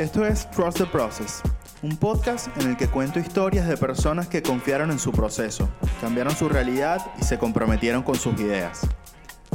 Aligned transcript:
Esto 0.00 0.24
es 0.24 0.50
Trust 0.50 0.78
the 0.78 0.86
Process, 0.86 1.42
un 1.82 1.94
podcast 1.94 2.48
en 2.56 2.70
el 2.70 2.76
que 2.78 2.88
cuento 2.88 3.18
historias 3.18 3.68
de 3.68 3.76
personas 3.76 4.28
que 4.28 4.42
confiaron 4.42 4.90
en 4.90 4.98
su 4.98 5.12
proceso, 5.12 5.68
cambiaron 6.00 6.34
su 6.34 6.48
realidad 6.48 7.02
y 7.20 7.24
se 7.24 7.38
comprometieron 7.38 8.02
con 8.02 8.14
sus 8.14 8.40
ideas. 8.40 8.80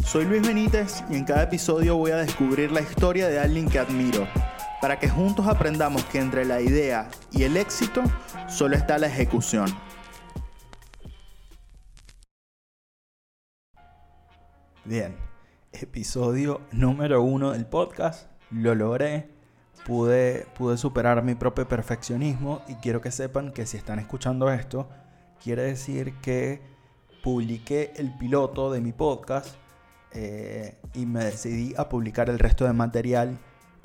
Soy 0.04 0.26
Luis 0.26 0.46
Benítez 0.46 1.04
y 1.10 1.16
en 1.16 1.26
cada 1.26 1.42
episodio 1.42 1.98
voy 1.98 2.12
a 2.12 2.18
descubrir 2.18 2.72
la 2.72 2.82
historia 2.82 3.28
de 3.28 3.40
alguien 3.40 3.68
que 3.68 3.80
admiro, 3.80 4.28
para 4.82 5.00
que 5.00 5.10
juntos 5.10 5.48
aprendamos 5.48 6.06
que 6.06 6.20
entre 6.20 6.46
la 6.46 6.62
idea 6.62 7.10
y 7.32 7.42
el 7.42 7.58
éxito 7.58 8.04
solo 8.48 8.76
está 8.76 9.00
la 9.00 9.08
ejecución. 9.08 9.76
Bien, 14.84 15.18
episodio 15.72 16.62
número 16.72 17.24
uno 17.24 17.50
del 17.50 17.66
podcast, 17.66 18.30
lo 18.52 18.76
logré 18.76 19.35
pude, 19.86 20.48
pude 20.58 20.78
superar 20.78 21.24
mi 21.24 21.36
propio 21.36 21.68
perfeccionismo 21.68 22.62
y 22.68 22.74
quiero 22.76 23.00
que 23.02 23.12
sepan 23.12 23.52
que 23.52 23.66
si 23.66 23.78
están 23.78 24.00
escuchando 24.00 24.52
esto, 24.52 24.90
quiere 25.42 25.62
decir 25.62 26.16
que 26.22 26.60
publiqué 27.24 27.94
el 27.98 28.12
piloto 28.18 28.72
de 28.72 28.82
mi 28.82 28.92
podcast 28.92 29.56
eh, 30.12 30.78
y 30.94 31.06
me 31.06 31.26
decidí 31.26 31.74
a 31.78 31.88
publicar 31.88 32.30
el 32.30 32.40
resto 32.40 32.66
de 32.66 32.74
material 32.74 33.38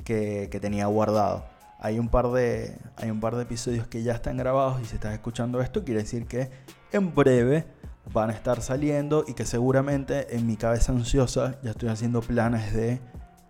que, 0.04 0.48
que, 0.50 0.58
tenía 0.58 0.86
guardado. 0.86 1.44
Hay 1.78 1.98
un, 1.98 2.08
par 2.08 2.30
de, 2.30 2.78
hay 2.96 3.10
un 3.10 3.20
par 3.20 3.36
de 3.36 3.42
episodios 3.42 3.86
que 3.86 4.02
ya 4.02 4.14
están 4.14 4.38
grabados 4.38 4.80
y 4.80 4.86
si 4.86 4.94
estás 4.94 5.12
escuchando 5.12 5.60
esto 5.60 5.84
quiere 5.84 6.00
decir 6.00 6.26
que 6.26 6.50
en 6.92 7.14
breve 7.14 7.66
van 8.12 8.30
a 8.30 8.32
estar 8.32 8.62
saliendo 8.62 9.24
y 9.26 9.34
que 9.34 9.44
seguramente 9.44 10.34
en 10.34 10.46
mi 10.46 10.56
cabeza 10.56 10.92
ansiosa 10.92 11.58
ya 11.62 11.72
estoy 11.72 11.90
haciendo 11.90 12.22
planes 12.22 12.72
de 12.72 13.00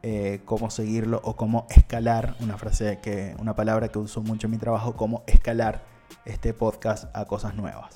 eh, 0.02 0.40
cómo 0.46 0.70
seguirlo 0.70 1.20
o 1.24 1.36
cómo 1.36 1.66
escalar, 1.68 2.34
una 2.40 2.56
frase 2.56 3.00
que, 3.02 3.36
una 3.38 3.54
palabra 3.54 3.88
que 3.88 3.98
uso 3.98 4.22
mucho 4.22 4.46
en 4.46 4.52
mi 4.52 4.56
trabajo, 4.56 4.96
cómo 4.96 5.24
escalar 5.26 5.84
este 6.24 6.54
podcast 6.54 7.14
a 7.14 7.26
cosas 7.26 7.54
nuevas. 7.54 7.92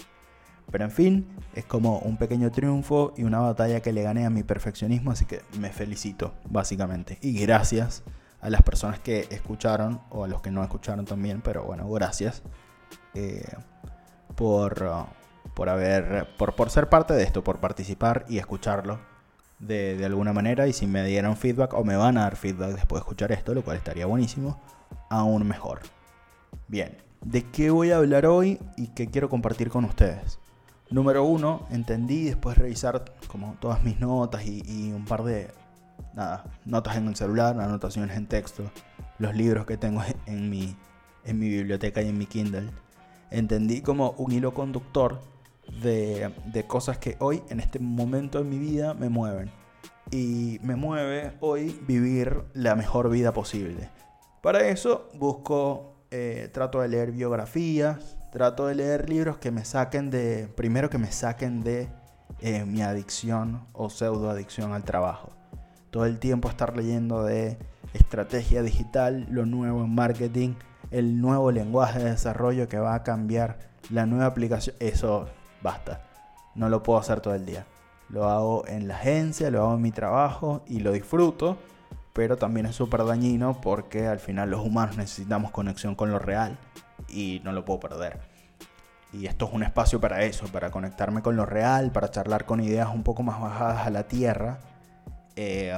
Pero 0.70 0.84
en 0.84 0.91
fin, 0.91 1.27
es 1.55 1.64
como 1.64 2.00
un 2.00 2.19
pequeño 2.19 2.50
triunfo 2.50 3.14
y 3.16 3.25
una 3.25 3.41
batalla 3.41 3.80
que 3.80 3.92
le 3.92 4.02
gané 4.02 4.27
a 4.27 4.30
mi 4.30 4.42
perfeccionismo, 4.42 5.12
así 5.12 5.25
que 5.25 5.41
me 5.58 5.70
felicito, 5.70 6.34
básicamente. 6.44 7.19
Y 7.22 7.38
gracias 7.41 8.02
a 8.42 8.50
las 8.50 8.62
personas 8.62 9.00
que 9.00 9.27
escucharon, 9.30 10.02
o 10.10 10.25
a 10.25 10.28
los 10.28 10.42
que 10.42 10.50
no 10.50 10.62
escucharon 10.62 11.06
también, 11.06 11.41
pero 11.41 11.64
bueno, 11.64 11.88
gracias 11.88 12.42
eh, 13.14 13.48
por, 14.36 15.06
por, 15.55 15.70
haber, 15.70 16.28
por, 16.36 16.55
por 16.55 16.69
ser 16.69 16.91
parte 16.91 17.14
de 17.14 17.22
esto, 17.22 17.42
por 17.42 17.60
participar 17.60 18.27
y 18.28 18.36
escucharlo 18.36 19.14
de, 19.58 20.05
alguna 20.05 20.33
manera 20.33 20.66
y 20.66 20.72
si 20.72 20.86
me 20.86 21.05
dieron 21.05 21.36
feedback 21.36 21.74
o 21.74 21.84
me 21.84 21.97
van 21.97 22.19
a 22.19 22.22
dar 22.22 22.36
feedback 22.36 22.74
después 22.74 23.00
de 23.00 23.05
escuchar 23.05 23.33
esto, 23.33 23.55
lo 23.55 23.62
cual 23.62 23.77
estaría 23.77 24.06
buenísimo, 24.06 24.60
aún 25.10 25.47
mejor. 25.47 25.80
Bien, 26.69 26.97
¿de 27.22 27.42
qué 27.50 27.70
voy 27.70 27.91
a 27.91 27.98
hablar 27.98 28.27
hoy 28.27 28.58
y 28.77 28.88
qué 28.88 29.08
quiero 29.08 29.28
compartir 29.28 29.70
con 29.70 29.84
ustedes? 29.84 30.38
Número 30.91 31.25
uno, 31.25 31.66
entendí 31.70 32.25
después 32.25 32.56
de 32.56 32.62
revisar 32.62 33.05
como 33.28 33.56
todas 33.58 33.82
mis 33.82 33.98
notas 34.00 34.47
y, 34.47 34.92
un 34.92 35.05
par 35.05 35.25
de 35.25 35.50
nada, 36.14 36.44
notas 36.64 36.97
en 36.97 37.08
el 37.08 37.16
celular, 37.16 37.58
anotaciones 37.58 38.16
en 38.16 38.27
texto, 38.27 38.70
los 39.19 39.34
libros 39.34 39.66
que 39.66 39.77
tengo 39.77 40.02
en 40.27 40.50
mi, 40.50 40.77
en 41.25 41.38
mi 41.38 41.48
biblioteca 41.48 42.02
y 42.02 42.08
en 42.08 42.19
mi 42.19 42.27
Kindle. 42.27 42.70
Entendí 43.30 43.80
como 43.80 44.10
un 44.19 44.32
hilo 44.32 44.55
conductor 44.55 45.20
de, 45.83 46.65
cosas 46.67 46.98
que 46.98 47.17
hoy, 47.20 47.43
en 47.48 47.61
este 47.61 47.79
momento 47.79 48.39
de 48.39 48.45
mi 48.45 48.59
vida, 48.59 48.95
me 48.95 49.09
mueven. 49.09 49.51
Y 50.11 50.59
me 50.62 50.77
mueve 50.77 51.33
hoy 51.41 51.81
vivir 51.87 52.43
la 52.53 52.75
mejor 52.75 53.11
vida 53.11 53.33
posible. 53.33 53.91
Para 54.43 54.69
eso 54.69 55.09
busco, 55.15 55.94
eh, 56.11 56.50
trato 56.53 56.81
de 56.81 56.88
leer 56.88 57.12
biografías, 57.12 58.16
trato 58.31 58.66
de 58.66 58.75
leer 58.75 59.09
libros 59.09 59.38
que 59.38 59.50
me 59.50 59.65
saquen 59.65 60.11
de, 60.11 60.49
primero 60.55 60.91
que 60.91 60.99
me 60.99 61.11
saquen 61.11 61.62
de 61.62 61.88
eh, 62.41 62.65
mi 62.65 62.83
adicción 62.83 63.67
o 63.72 63.88
pseudo 63.88 64.28
adicción 64.31 64.72
al 64.72 64.84
trabajo. 64.84 65.33
Todo 65.91 66.05
el 66.05 66.19
tiempo 66.19 66.49
estar 66.49 66.77
leyendo 66.77 67.25
de 67.25 67.59
estrategia 67.94 68.62
digital, 68.62 69.27
lo 69.31 69.47
nuevo 69.47 69.84
en 69.84 69.94
marketing, 69.94 70.55
el 70.91 71.21
nuevo 71.21 71.50
lenguaje 71.50 72.00
de 72.00 72.11
desarrollo 72.11 72.69
que 72.69 72.78
va 72.78 72.94
a 72.94 73.03
cambiar 73.03 73.59
la 73.91 74.05
nueva 74.05 74.27
aplicación. 74.27 74.77
Eso 74.81 75.28
basta. 75.64 76.02
No 76.54 76.69
lo 76.69 76.84
puedo 76.84 77.00
hacer 77.00 77.20
todo 77.20 77.34
el 77.34 77.44
día. 77.44 77.66
Lo 78.08 78.28
hago 78.28 78.64
en 78.69 78.86
la 78.86 78.97
agencia, 78.97 79.50
lo 79.50 79.62
hago 79.62 79.75
en 79.75 79.82
mi 79.82 79.91
trabajo 79.91 80.62
y 80.69 80.80
lo 80.80 80.92
disfruto, 80.92 81.56
pero 82.12 82.36
también 82.36 82.66
es 82.66 82.76
súper 82.76 83.04
dañino 83.04 83.60
porque 83.60 84.06
al 84.06 84.20
final 84.20 84.50
los 84.50 84.60
humanos 84.60 84.97
necesitamos 84.97 85.50
conexión 85.50 85.97
con 85.97 86.12
lo 86.12 86.20
real 86.20 86.56
y 87.08 87.41
no 87.42 87.50
lo 87.50 87.64
puedo 87.64 87.80
perder. 87.80 88.20
Y 89.12 89.26
esto 89.26 89.47
es 89.47 89.52
un 89.52 89.62
espacio 89.62 90.00
para 90.00 90.22
eso, 90.22 90.47
para 90.48 90.70
conectarme 90.70 91.22
con 91.22 91.34
lo 91.34 91.47
real, 91.47 91.92
para 91.92 92.10
charlar 92.10 92.44
con 92.44 92.60
ideas 92.60 92.88
un 92.92 93.02
poco 93.02 93.22
más 93.22 93.41
bajadas 93.41 93.86
a 93.86 93.91
la 93.91 94.06
tierra. 94.06 94.60
Eh, 95.36 95.72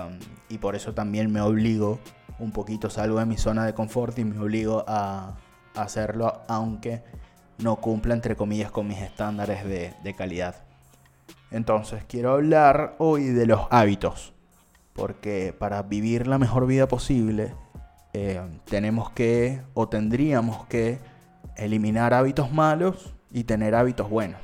y 0.48 0.58
por 0.58 0.74
eso 0.74 0.94
también 0.94 1.32
me 1.32 1.41
obligo 1.41 1.98
un 2.38 2.50
poquito, 2.50 2.91
salgo 2.91 3.18
de 3.18 3.26
mi 3.26 3.38
zona 3.38 3.64
de 3.64 3.72
confort 3.72 4.18
y 4.18 4.24
me 4.24 4.38
obligo 4.38 4.84
a 4.86 5.36
hacerlo, 5.74 6.42
aunque 6.48 7.03
no 7.59 7.77
cumpla, 7.77 8.15
entre 8.15 8.37
comillas, 8.37 8.71
con 8.71 8.87
mis 8.87 8.99
estándares 8.99 9.65
de, 9.65 10.15
calidad. 10.17 10.56
Entonces, 11.50 12.05
quiero 12.06 12.33
hablar 12.33 12.97
hoy 12.99 13.25
de 13.25 13.47
los 13.47 13.62
hábitos. 13.71 14.33
Porque 14.93 15.55
para 15.59 15.83
vivir 15.83 16.27
la 16.27 16.39
mejor 16.39 16.66
vida 16.66 16.89
posible, 16.89 17.55
eh, 18.15 18.41
tenemos 18.65 19.11
que 19.11 19.61
o 19.75 19.89
tendríamos 19.89 20.65
que 20.66 20.99
eliminar 21.56 22.15
hábitos 22.15 22.50
malos 22.50 23.15
y 23.31 23.45
tener 23.45 23.75
hábitos 23.75 24.09
buenos. 24.09 24.41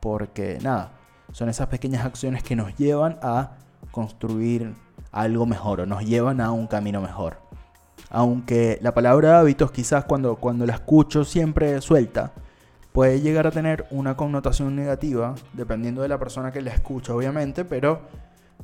Porque 0.00 0.58
nada, 0.62 0.92
son 1.32 1.48
esas 1.48 1.66
pequeñas 1.66 2.04
acciones 2.04 2.42
que 2.44 2.54
nos 2.54 2.76
llevan 2.76 3.18
a 3.22 3.56
construir 3.90 4.74
algo 5.10 5.46
mejor 5.46 5.80
o 5.80 5.86
nos 5.86 6.04
llevan 6.04 6.40
a 6.40 6.52
un 6.52 6.68
camino 6.68 7.00
mejor 7.00 7.49
aunque 8.10 8.78
la 8.82 8.92
palabra 8.92 9.38
hábitos 9.38 9.70
quizás 9.70 10.04
cuando, 10.04 10.36
cuando 10.36 10.66
la 10.66 10.74
escucho 10.74 11.24
siempre 11.24 11.80
suelta, 11.80 12.32
puede 12.92 13.20
llegar 13.20 13.46
a 13.46 13.52
tener 13.52 13.86
una 13.90 14.16
connotación 14.16 14.74
negativa, 14.74 15.36
dependiendo 15.52 16.02
de 16.02 16.08
la 16.08 16.18
persona 16.18 16.50
que 16.52 16.60
la 16.60 16.72
escucha, 16.72 17.14
obviamente, 17.14 17.64
pero 17.64 18.02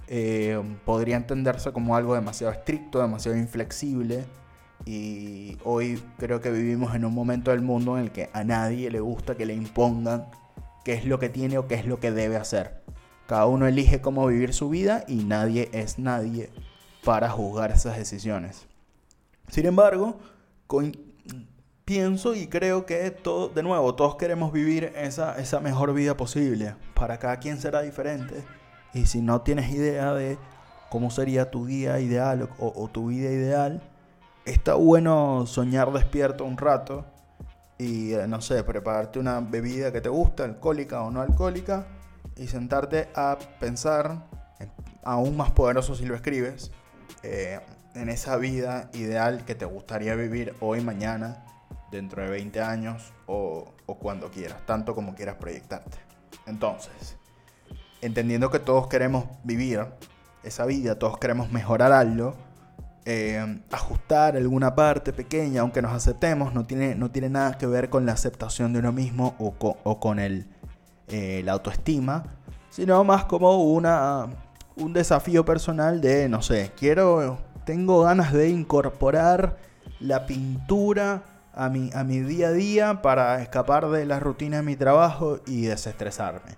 eh, 0.09 0.61
podría 0.85 1.17
entenderse 1.17 1.73
como 1.73 1.97
algo 1.97 2.15
demasiado 2.15 2.53
estricto, 2.53 3.01
demasiado 3.01 3.39
inflexible. 3.39 4.25
Y 4.85 5.57
hoy 5.65 6.03
creo 6.19 6.41
que 6.41 6.51
vivimos 6.51 6.95
en 6.95 7.05
un 7.05 7.15
momento 7.15 7.51
del 7.51 7.63
mundo 7.63 7.97
en 7.97 8.05
el 8.05 8.11
que 8.11 8.29
a 8.33 8.45
nadie 8.45 8.91
le 8.91 9.01
gusta 9.01 9.37
que 9.37 9.47
le 9.47 9.55
impongan 9.55 10.27
qué 10.85 10.93
es 10.95 11.05
lo 11.07 11.19
que 11.19 11.29
tiene 11.29 11.59
o 11.59 11.67
qué 11.67 11.77
es 11.77 11.87
lo 11.87 11.99
que 11.99 12.11
debe 12.11 12.37
hacer. 12.37 12.83
Cada 13.27 13.47
uno 13.47 13.67
elige 13.67 14.01
cómo 14.01 14.27
vivir 14.27 14.53
su 14.53 14.69
vida 14.69 15.05
y 15.09 15.25
nadie 15.25 15.69
es 15.73 15.99
nadie 15.99 16.51
para 17.05 17.31
juzgar 17.31 17.73
esas 17.73 17.97
decisiones. 17.97 18.66
Sin 19.49 19.67
embargo, 19.67 20.19
pienso 21.85 22.35
y 22.35 22.49
creo 22.49 22.85
que 22.85 23.11
todo, 23.11 23.49
de 23.49 23.63
nuevo, 23.63 23.95
todos 23.95 24.17
queremos 24.17 24.53
vivir 24.53 24.93
esa, 24.97 25.61
mejor 25.61 25.95
vida 25.95 26.17
posible. 26.17 26.75
Para 26.95 27.19
cada 27.19 27.39
quien 27.39 27.59
será 27.59 27.83
diferente. 27.83 28.45
Y 28.93 29.07
si 29.07 29.23
no 29.23 29.43
tienes 29.43 29.71
idea 29.71 30.13
de 30.13 30.39
cómo 30.91 31.11
sería 31.11 31.51
tu 31.51 31.67
día 31.67 32.01
ideal 32.01 32.49
o, 32.59 32.89
tu 32.89 33.09
vida 33.09 33.31
ideal, 33.31 33.83
está 34.45 34.75
bueno 34.75 35.45
soñar 35.47 35.93
despierto 35.93 36.45
un 36.45 36.57
rato 36.57 37.05
y, 37.79 38.15
eh, 38.15 38.27
no 38.27 38.41
sé, 38.41 38.65
prepararte 38.65 39.19
una 39.19 39.41
bebida 39.41 39.93
que 39.93 40.01
te 40.01 40.09
gusta, 40.09 40.45
alcohólica 40.45 41.03
o 41.03 41.11
no 41.11 41.21
alcohólica, 41.21 41.87
y 42.37 42.47
sentarte 42.49 43.09
a 43.15 43.39
pensar, 43.61 44.27
aún 45.05 45.37
más 45.37 45.51
poderoso 45.51 45.95
si 45.95 46.05
lo 46.07 46.15
escribes, 46.15 46.73
eh, 47.23 47.61
en 47.97 48.09
esa 48.09 48.37
vida 48.37 48.91
ideal 48.93 49.45
que 49.45 49.55
te 49.55 49.65
gustaría 49.65 50.15
vivir 50.15 50.55
hoy, 50.61 50.81
mañana, 50.81 51.45
dentro 51.91 52.23
de 52.23 52.29
20 52.29 52.61
años 52.61 53.13
o, 53.27 53.73
cuando 54.01 54.31
quieras, 54.31 54.59
tanto 54.67 54.95
como 54.95 55.15
quieras 55.15 55.37
proyectarte. 55.37 55.99
Entonces, 56.47 57.17
entendiendo 58.01 58.51
que 58.51 58.59
todos 58.59 58.87
queremos 58.89 59.25
vivir 59.45 59.85
esa 60.43 60.67
vida, 60.67 60.99
todos 60.99 61.19
queremos 61.19 61.51
mejorar 61.51 61.93
algo, 61.93 62.35
eh, 63.05 63.61
ajustar 63.71 64.37
alguna 64.37 64.75
parte 64.75 65.13
pequeña, 65.13 65.63
aunque 65.63 65.81
nos 65.81 65.93
aceptemos, 65.93 66.53
no 66.53 66.67
tiene, 66.67 66.95
no 66.95 67.11
tiene 67.11 67.31
nada 67.31 67.57
que 67.57 67.67
ver 67.67 67.89
con 67.89 68.05
la 68.05 68.13
aceptación 68.13 68.73
de 68.73 68.81
uno 68.81 68.93
mismo 68.93 69.35
o 69.39 70.01
con, 70.01 70.19
el, 70.19 70.49
eh, 71.09 71.43
la 71.45 71.53
autoestima, 71.53 72.25
sino 72.69 73.03
más 73.05 73.25
como 73.25 73.63
una, 73.63 74.27
un 74.77 74.93
desafío 74.93 75.45
personal 75.45 76.01
de, 76.01 76.29
no 76.29 76.43
sé, 76.43 76.73
quiero 76.77 77.39
tengo 77.67 78.03
ganas 78.03 78.33
de 78.33 78.49
incorporar 78.49 79.59
la 79.99 80.25
pintura 80.25 81.25
a 81.53 81.69
mi, 81.69 81.91
a 81.93 82.05
mi 82.05 82.21
día 82.21 82.49
a 82.49 82.53
día 82.53 83.03
para 83.03 83.43
escapar 83.43 83.89
de 83.89 84.07
la 84.07 84.21
rutina 84.21 84.59
de 84.59 84.63
mi 84.63 84.77
trabajo 84.77 85.41
y 85.47 85.63
desestresarme. 85.63 86.57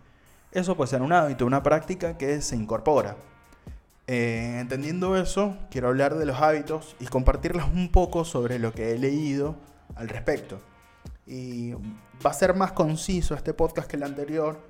Eso 0.53 0.77
puede 0.77 0.91
ser 0.91 1.01
un 1.01 1.15
hábito, 1.15 1.47
una 1.47 1.63
práctica 1.63 2.19
que 2.19 2.43
se 2.43 2.57
incorpora. 2.57 3.17
Eh, 4.07 4.59
entendiendo 4.61 5.17
eso, 5.17 5.57
quiero 5.71 5.89
hablar 5.89 6.15
de 6.15 6.27
los 6.27 6.41
hábitos 6.43 6.95
y 7.01 7.07
compartirles 7.07 7.65
un 7.65 7.91
poco 7.91 8.27
sobre 8.27 8.59
lo 8.59 8.73
que 8.73 8.93
he 8.93 8.99
leído 8.99 9.57
al 9.97 10.11
respecto. 10.11 10.61
Y 11.27 11.73
va 11.73 12.31
a 12.31 12.35
ser 12.35 12.55
más 12.55 12.73
conciso 12.73 13.35
este 13.35 13.55
podcast 13.55 13.89
que 13.89 13.97
el 13.97 14.03
anterior 14.03 14.61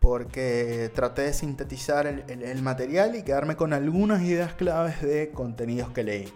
porque 0.00 0.90
traté 0.94 1.22
de 1.22 1.32
sintetizar 1.34 2.06
el, 2.06 2.62
material 2.62 3.14
y 3.14 3.22
quedarme 3.22 3.54
con 3.54 3.74
algunas 3.74 4.22
ideas 4.22 4.54
claves 4.54 5.02
de 5.02 5.30
contenidos 5.30 5.90
que 5.90 6.02
leí. 6.02 6.32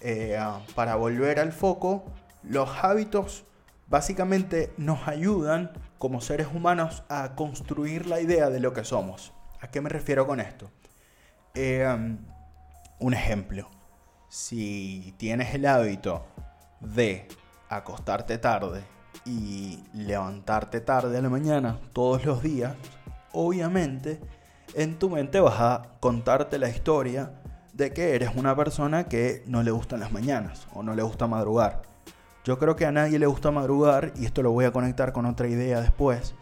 Eh, 0.00 0.36
ah, 0.38 0.60
para 0.74 0.96
volver 0.96 1.38
al 1.38 1.52
foco, 1.52 2.04
los 2.42 2.68
hábitos 2.82 3.44
básicamente 3.86 4.72
nos 4.76 5.06
ayudan 5.06 5.70
como 5.98 6.20
seres 6.20 6.48
humanos 6.52 7.04
a 7.08 7.34
construir 7.36 8.06
la 8.06 8.20
idea 8.20 8.50
de 8.50 8.60
lo 8.60 8.72
que 8.72 8.84
somos. 8.84 9.32
¿A 9.60 9.70
qué 9.70 9.80
me 9.80 9.88
refiero 9.88 10.26
con 10.26 10.40
esto? 10.40 10.70
Eh, 11.54 11.86
um, 11.88 12.18
un 12.98 13.14
ejemplo. 13.14 13.68
Si 14.28 15.14
tienes 15.16 15.54
el 15.54 15.64
hábito 15.64 16.26
de 16.80 17.28
acostarte 17.68 18.38
tarde 18.38 18.97
y 19.24 19.84
levantarte 19.92 20.80
tarde 20.80 21.18
a 21.18 21.22
la 21.22 21.28
mañana 21.28 21.78
todos 21.92 22.24
los 22.24 22.42
días, 22.42 22.74
obviamente 23.32 24.20
en 24.74 24.98
tu 24.98 25.10
mente 25.10 25.40
vas 25.40 25.60
a 25.60 25.82
contarte 26.00 26.58
la 26.58 26.68
historia 26.68 27.32
de 27.72 27.92
que 27.92 28.14
eres 28.14 28.30
una 28.34 28.56
persona 28.56 29.04
que 29.04 29.42
no 29.46 29.62
le 29.62 29.70
gustan 29.70 30.00
las 30.00 30.12
mañanas 30.12 30.66
o 30.74 30.82
no 30.82 30.94
le 30.94 31.02
gusta 31.02 31.26
madrugar. 31.26 31.82
Yo 32.44 32.58
creo 32.58 32.76
que 32.76 32.86
a 32.86 32.92
nadie 32.92 33.18
le 33.18 33.26
gusta 33.26 33.50
madrugar 33.50 34.12
y 34.16 34.24
esto 34.24 34.42
lo 34.42 34.52
voy 34.52 34.64
a 34.64 34.72
conectar 34.72 35.12
con 35.12 35.26
otra 35.26 35.48
idea 35.48 35.80
después, 35.80 36.34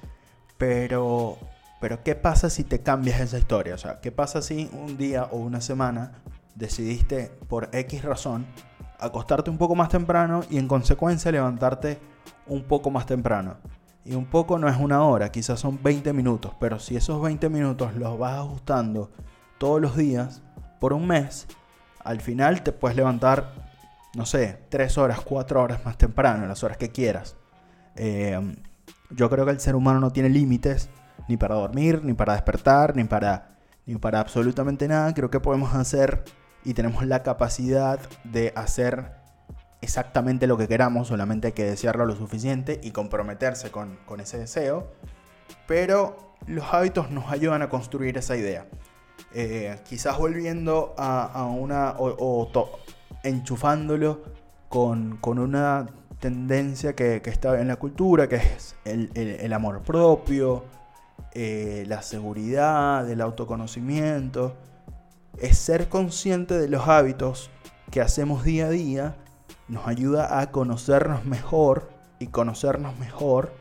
pero 0.57 1.37
pero 1.81 2.03
¿qué 2.03 2.15
pasa 2.15 2.49
si 2.49 2.65
te 2.65 2.81
cambias 2.81 3.21
esa 3.21 3.39
historia? 3.39 3.75
O 3.75 3.79
sea, 3.79 4.01
¿qué 4.01 4.11
pasa 4.11 4.41
si 4.41 4.71
un 4.73 4.97
día 4.97 5.25
o 5.25 5.37
una 5.37 5.61
semana 5.61 6.23
decidiste 6.55 7.31
por 7.49 7.69
X 7.73 8.03
razón 8.03 8.47
acostarte 8.99 9.51
un 9.51 9.59
poco 9.59 9.75
más 9.75 9.91
temprano 9.91 10.43
y 10.49 10.59
en 10.59 10.69
consecuencia 10.69 11.31
levantarte 11.31 11.99
un 12.47 12.65
poco 12.65 12.91
más 12.91 13.07
temprano? 13.07 13.57
Y 14.05 14.15
un 14.15 14.27
poco 14.27 14.59
no 14.59 14.69
es 14.69 14.77
una 14.77 15.03
hora, 15.03 15.33
quizás 15.33 15.59
son 15.59 15.83
20 15.83 16.13
minutos, 16.13 16.53
pero 16.61 16.79
si 16.79 16.97
esos 16.97 17.21
20 17.21 17.49
minutos 17.49 17.95
los 17.97 18.17
vas 18.19 18.39
ajustando 18.39 19.11
todos 19.59 19.81
los 19.81 19.97
días 19.97 20.43
por 20.79 20.93
un 20.93 21.09
mes, 21.09 21.49
al 22.05 22.21
final 22.21 22.63
te 22.63 22.71
puedes 22.71 22.97
levantar, 22.97 23.53
no 24.15 24.25
sé, 24.25 24.61
3 24.69 24.99
horas, 24.99 25.21
4 25.23 25.61
horas 25.61 25.85
más 25.85 25.99
temprano, 25.99 26.47
las 26.47 26.63
horas 26.63 26.77
que 26.77 26.91
quieras. 26.91 27.37
Eh, 27.97 28.39
yo 29.11 29.29
creo 29.29 29.45
que 29.45 29.51
el 29.51 29.61
ser 29.61 29.75
humano 29.75 29.99
no 29.99 30.13
tiene 30.13 30.29
límites 30.29 30.89
ni 31.29 31.37
para 31.37 31.57
dormir, 31.57 32.03
ni 32.05 32.15
para 32.15 32.35
despertar, 32.35 32.95
ni 32.95 33.05
para, 33.05 33.57
ni 33.87 33.97
para 33.97 34.21
absolutamente 34.21 34.87
nada. 34.89 35.13
Creo 35.15 35.31
que 35.31 35.41
podemos 35.41 35.75
hacer 35.75 36.25
y 36.65 36.75
tenemos 36.75 37.05
la 37.07 37.23
capacidad 37.23 37.99
de 38.25 38.53
hacer 38.57 39.13
exactamente 39.81 40.47
lo 40.47 40.57
que 40.57 40.69
queramos, 40.69 41.09
solamente 41.09 41.49
hay 41.49 41.53
que 41.53 41.65
desearlo 41.65 42.07
lo 42.07 42.17
suficiente 42.17 42.81
y 42.83 42.91
comprometerse 42.91 43.71
con, 43.71 43.99
ese 44.19 44.39
deseo. 44.39 44.89
Pero 45.67 46.35
los 46.47 46.73
hábitos 46.73 47.11
nos 47.11 47.31
ayudan 47.31 47.63
a 47.63 47.69
construir 47.69 48.19
esa 48.19 48.37
idea. 48.37 48.67
Eh, 49.33 49.79
quizás 49.89 50.19
volviendo 50.19 50.95
a, 50.97 51.45
una 51.45 51.95
o, 51.99 52.71
enchufándolo 53.23 54.23
con, 54.69 55.19
una 55.23 55.87
tendencia 56.21 56.95
que, 56.95 57.23
está 57.25 57.61
en 57.61 57.69
la 57.69 57.77
cultura, 57.77 58.29
que 58.29 58.37
es 58.37 58.77
el 58.85 59.53
amor 59.53 59.83
propio, 59.83 60.65
eh, 61.39 61.85
la 61.87 62.01
seguridad, 62.01 63.11
el 63.11 63.21
autoconocimiento, 63.21 64.57
es 65.39 65.59
ser 65.59 65.91
consciente 65.91 66.55
de 66.59 66.67
los 66.67 66.89
hábitos 66.89 67.51
que 67.91 68.01
hacemos 68.01 68.43
día 68.43 68.69
a 68.69 68.71
día, 68.71 69.17
nos 69.69 69.87
ayuda 69.87 70.41
a 70.41 70.51
conocernos 70.51 71.25
mejor 71.25 71.91
y 72.19 72.29
conocernos 72.29 72.99
mejor, 72.99 73.53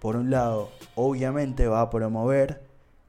por 0.00 0.16
un 0.16 0.30
lado, 0.30 0.70
obviamente 0.94 1.66
va 1.66 1.80
a 1.80 1.90
promover 1.90 2.64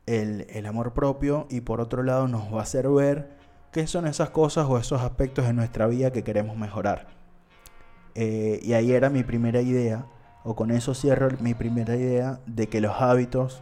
el, 0.05 0.65
amor 0.65 0.93
propio 0.93 1.47
y 1.49 1.61
por 1.61 1.81
otro 1.81 2.03
lado 2.03 2.27
nos 2.27 2.53
va 2.53 2.59
a 2.59 2.63
hacer 2.63 2.87
ver 2.89 3.29
qué 3.71 3.87
son 3.87 4.07
esas 4.07 4.29
cosas 4.29 4.67
o 4.69 4.77
esos 4.77 5.01
aspectos 5.01 5.45
de 5.45 5.53
nuestra 5.53 5.87
vida 5.87 6.11
que 6.11 6.23
queremos 6.23 6.57
mejorar. 6.57 7.07
Eh, 8.13 8.59
y 8.63 8.73
ahí 8.73 8.91
era 8.91 9.09
mi 9.09 9.23
primera 9.23 9.61
idea, 9.61 10.05
o 10.43 10.55
con 10.55 10.71
eso 10.71 10.93
cierro 10.93 11.29
mi 11.41 11.53
primera 11.53 11.95
idea 11.95 12.39
de 12.45 12.67
que 12.69 12.79
los 12.79 13.01
hábitos 13.01 13.61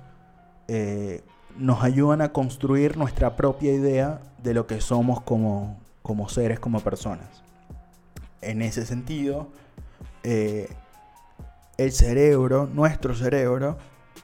eh, 0.68 1.24
nos 1.58 1.84
ayudan 1.84 2.22
a 2.22 2.34
construir 2.34 2.98
nuestra 2.98 3.36
propia 3.36 3.74
idea 3.74 4.22
de 4.42 4.54
lo 4.54 4.68
que 4.68 4.82
somos 4.82 5.22
como, 5.22 5.80
como 6.02 6.30
seres, 6.30 6.60
como 6.60 6.82
personas. 6.82 7.43
En 8.44 8.62
ese 8.62 8.86
sentido, 8.86 9.50
eh, 10.24 10.70
el 11.78 11.92
cerebro, 11.92 12.68
nuestro 12.72 13.16
cerebro, 13.16 13.78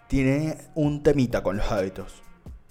tiene 0.07 0.57
un 0.75 1.03
temita 1.03 1.43
con 1.43 1.57
los 1.57 1.71
hábitos. 1.71 2.21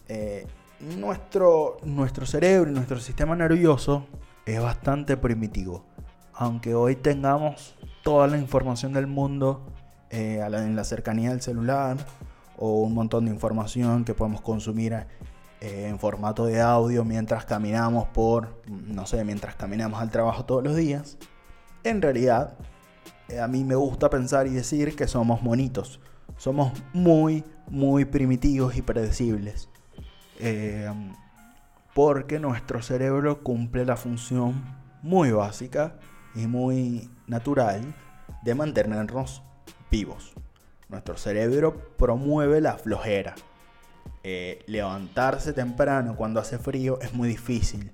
Eh, 0.08 0.46
nuestro, 0.80 1.78
nuestro 1.82 2.26
cerebro 2.26 2.70
y 2.70 2.74
nuestro 2.74 3.00
sistema 3.00 3.34
nervioso 3.36 4.06
es 4.46 4.60
bastante 4.60 5.16
primitivo. 5.16 5.84
Aunque 6.32 6.74
hoy 6.74 6.96
tengamos 6.96 7.74
toda 8.02 8.26
la 8.28 8.38
información 8.38 8.92
del 8.92 9.06
mundo 9.06 9.66
en 10.10 10.76
la 10.76 10.84
cercanía 10.84 11.30
del 11.30 11.42
celular, 11.42 11.98
o 12.58 12.82
un 12.82 12.92
montón 12.92 13.24
de 13.24 13.30
información 13.30 14.04
que 14.04 14.14
podemos 14.14 14.40
consumir 14.40 14.92
eh, 15.60 15.86
en 15.88 15.98
formato 15.98 16.44
de 16.44 16.60
audio 16.60 17.04
mientras 17.04 17.44
caminamos 17.44 18.08
por, 18.08 18.62
no 18.66 19.06
sé, 19.06 19.24
mientras 19.24 19.54
caminamos 19.54 20.00
al 20.00 20.10
trabajo 20.10 20.44
todos 20.44 20.62
los 20.62 20.76
días. 20.76 21.16
En 21.88 22.02
realidad, 22.02 22.52
eh, 23.30 23.40
a 23.40 23.48
mí 23.48 23.64
me 23.64 23.74
gusta 23.74 24.10
pensar 24.10 24.46
y 24.46 24.50
decir 24.50 24.94
que 24.94 25.08
somos 25.08 25.40
monitos. 25.40 26.00
Somos 26.36 26.70
muy, 26.92 27.44
muy 27.66 28.04
primitivos 28.04 28.76
y 28.76 28.82
predecibles. 28.82 29.70
Eh, 30.38 30.86
porque 31.94 32.40
nuestro 32.40 32.82
cerebro 32.82 33.42
cumple 33.42 33.86
la 33.86 33.96
función 33.96 34.62
muy 35.02 35.30
básica 35.32 35.94
y 36.34 36.46
muy 36.46 37.08
natural 37.26 37.94
de 38.42 38.54
mantenernos 38.54 39.42
vivos. 39.90 40.34
Nuestro 40.90 41.16
cerebro 41.16 41.94
promueve 41.96 42.60
la 42.60 42.76
flojera. 42.76 43.34
Eh, 44.24 44.62
levantarse 44.66 45.54
temprano 45.54 46.16
cuando 46.16 46.38
hace 46.38 46.58
frío 46.58 46.98
es 47.00 47.14
muy 47.14 47.28
difícil. 47.30 47.92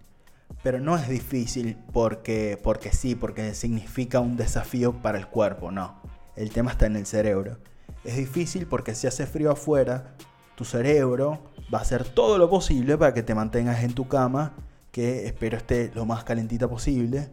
Pero 0.64 0.80
no 0.80 0.96
es 0.96 1.08
difícil 1.08 1.76
porque, 1.92 2.58
porque 2.60 2.90
sí, 2.90 3.14
porque 3.14 3.54
significa 3.54 4.18
un 4.18 4.36
desafío 4.36 4.94
para 4.94 5.18
el 5.18 5.28
cuerpo, 5.28 5.70
no. 5.70 6.00
El 6.34 6.50
tema 6.50 6.72
está 6.72 6.86
en 6.86 6.96
el 6.96 7.06
cerebro. 7.06 7.58
Es 8.02 8.16
difícil 8.16 8.66
porque 8.66 8.96
si 8.96 9.06
hace 9.06 9.26
frío 9.26 9.52
afuera, 9.52 10.16
tu 10.56 10.64
cerebro 10.64 11.52
va 11.72 11.78
a 11.78 11.82
hacer 11.82 12.04
todo 12.04 12.38
lo 12.38 12.48
posible 12.48 12.96
para 12.96 13.14
que 13.14 13.22
te 13.22 13.34
mantengas 13.34 13.84
en 13.84 13.94
tu 13.94 14.08
cama, 14.08 14.54
que 14.90 15.26
espero 15.26 15.56
esté 15.58 15.92
lo 15.94 16.06
más 16.06 16.24
calentita 16.24 16.66
posible, 16.66 17.28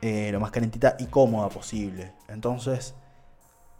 eh, 0.00 0.30
lo 0.32 0.40
más 0.40 0.50
calentita 0.50 0.96
y 0.98 1.06
cómoda 1.06 1.50
posible. 1.50 2.14
Entonces, 2.28 2.94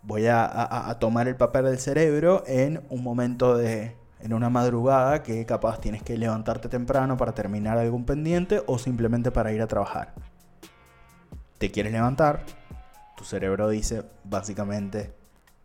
voy 0.02 0.26
a, 0.26 0.96
tomar 1.00 1.28
el 1.28 1.37
papel 1.37 1.64
del 1.64 1.78
cerebro 1.78 2.44
en 2.46 2.84
un 2.90 3.02
momento 3.02 3.56
de, 3.56 3.96
en 4.22 4.32
una 4.32 4.50
madrugada 4.50 5.22
que 5.22 5.44
capaz 5.46 5.80
tienes 5.80 6.02
que 6.02 6.16
levantarte 6.16 6.68
temprano 6.68 7.16
para 7.16 7.34
terminar 7.34 7.78
algún 7.78 8.04
pendiente 8.04 8.62
o 8.66 8.78
simplemente 8.78 9.30
para 9.30 9.52
ir 9.52 9.60
a 9.62 9.66
trabajar. 9.66 10.14
Te 11.58 11.70
quieres 11.70 11.92
levantar, 11.92 12.44
tu 13.16 13.24
cerebro 13.24 13.68
dice 13.68 14.04
básicamente, 14.24 15.12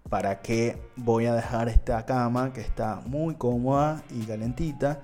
¿para 0.09 0.41
qué 0.41 0.81
voy 0.95 1.25
a 1.25 1.33
dejar 1.33 1.69
esta 1.69 2.05
cama 2.05 2.53
que 2.53 2.61
está 2.61 3.01
muy 3.05 3.35
cómoda 3.35 4.03
y 4.09 4.25
calentita 4.25 5.01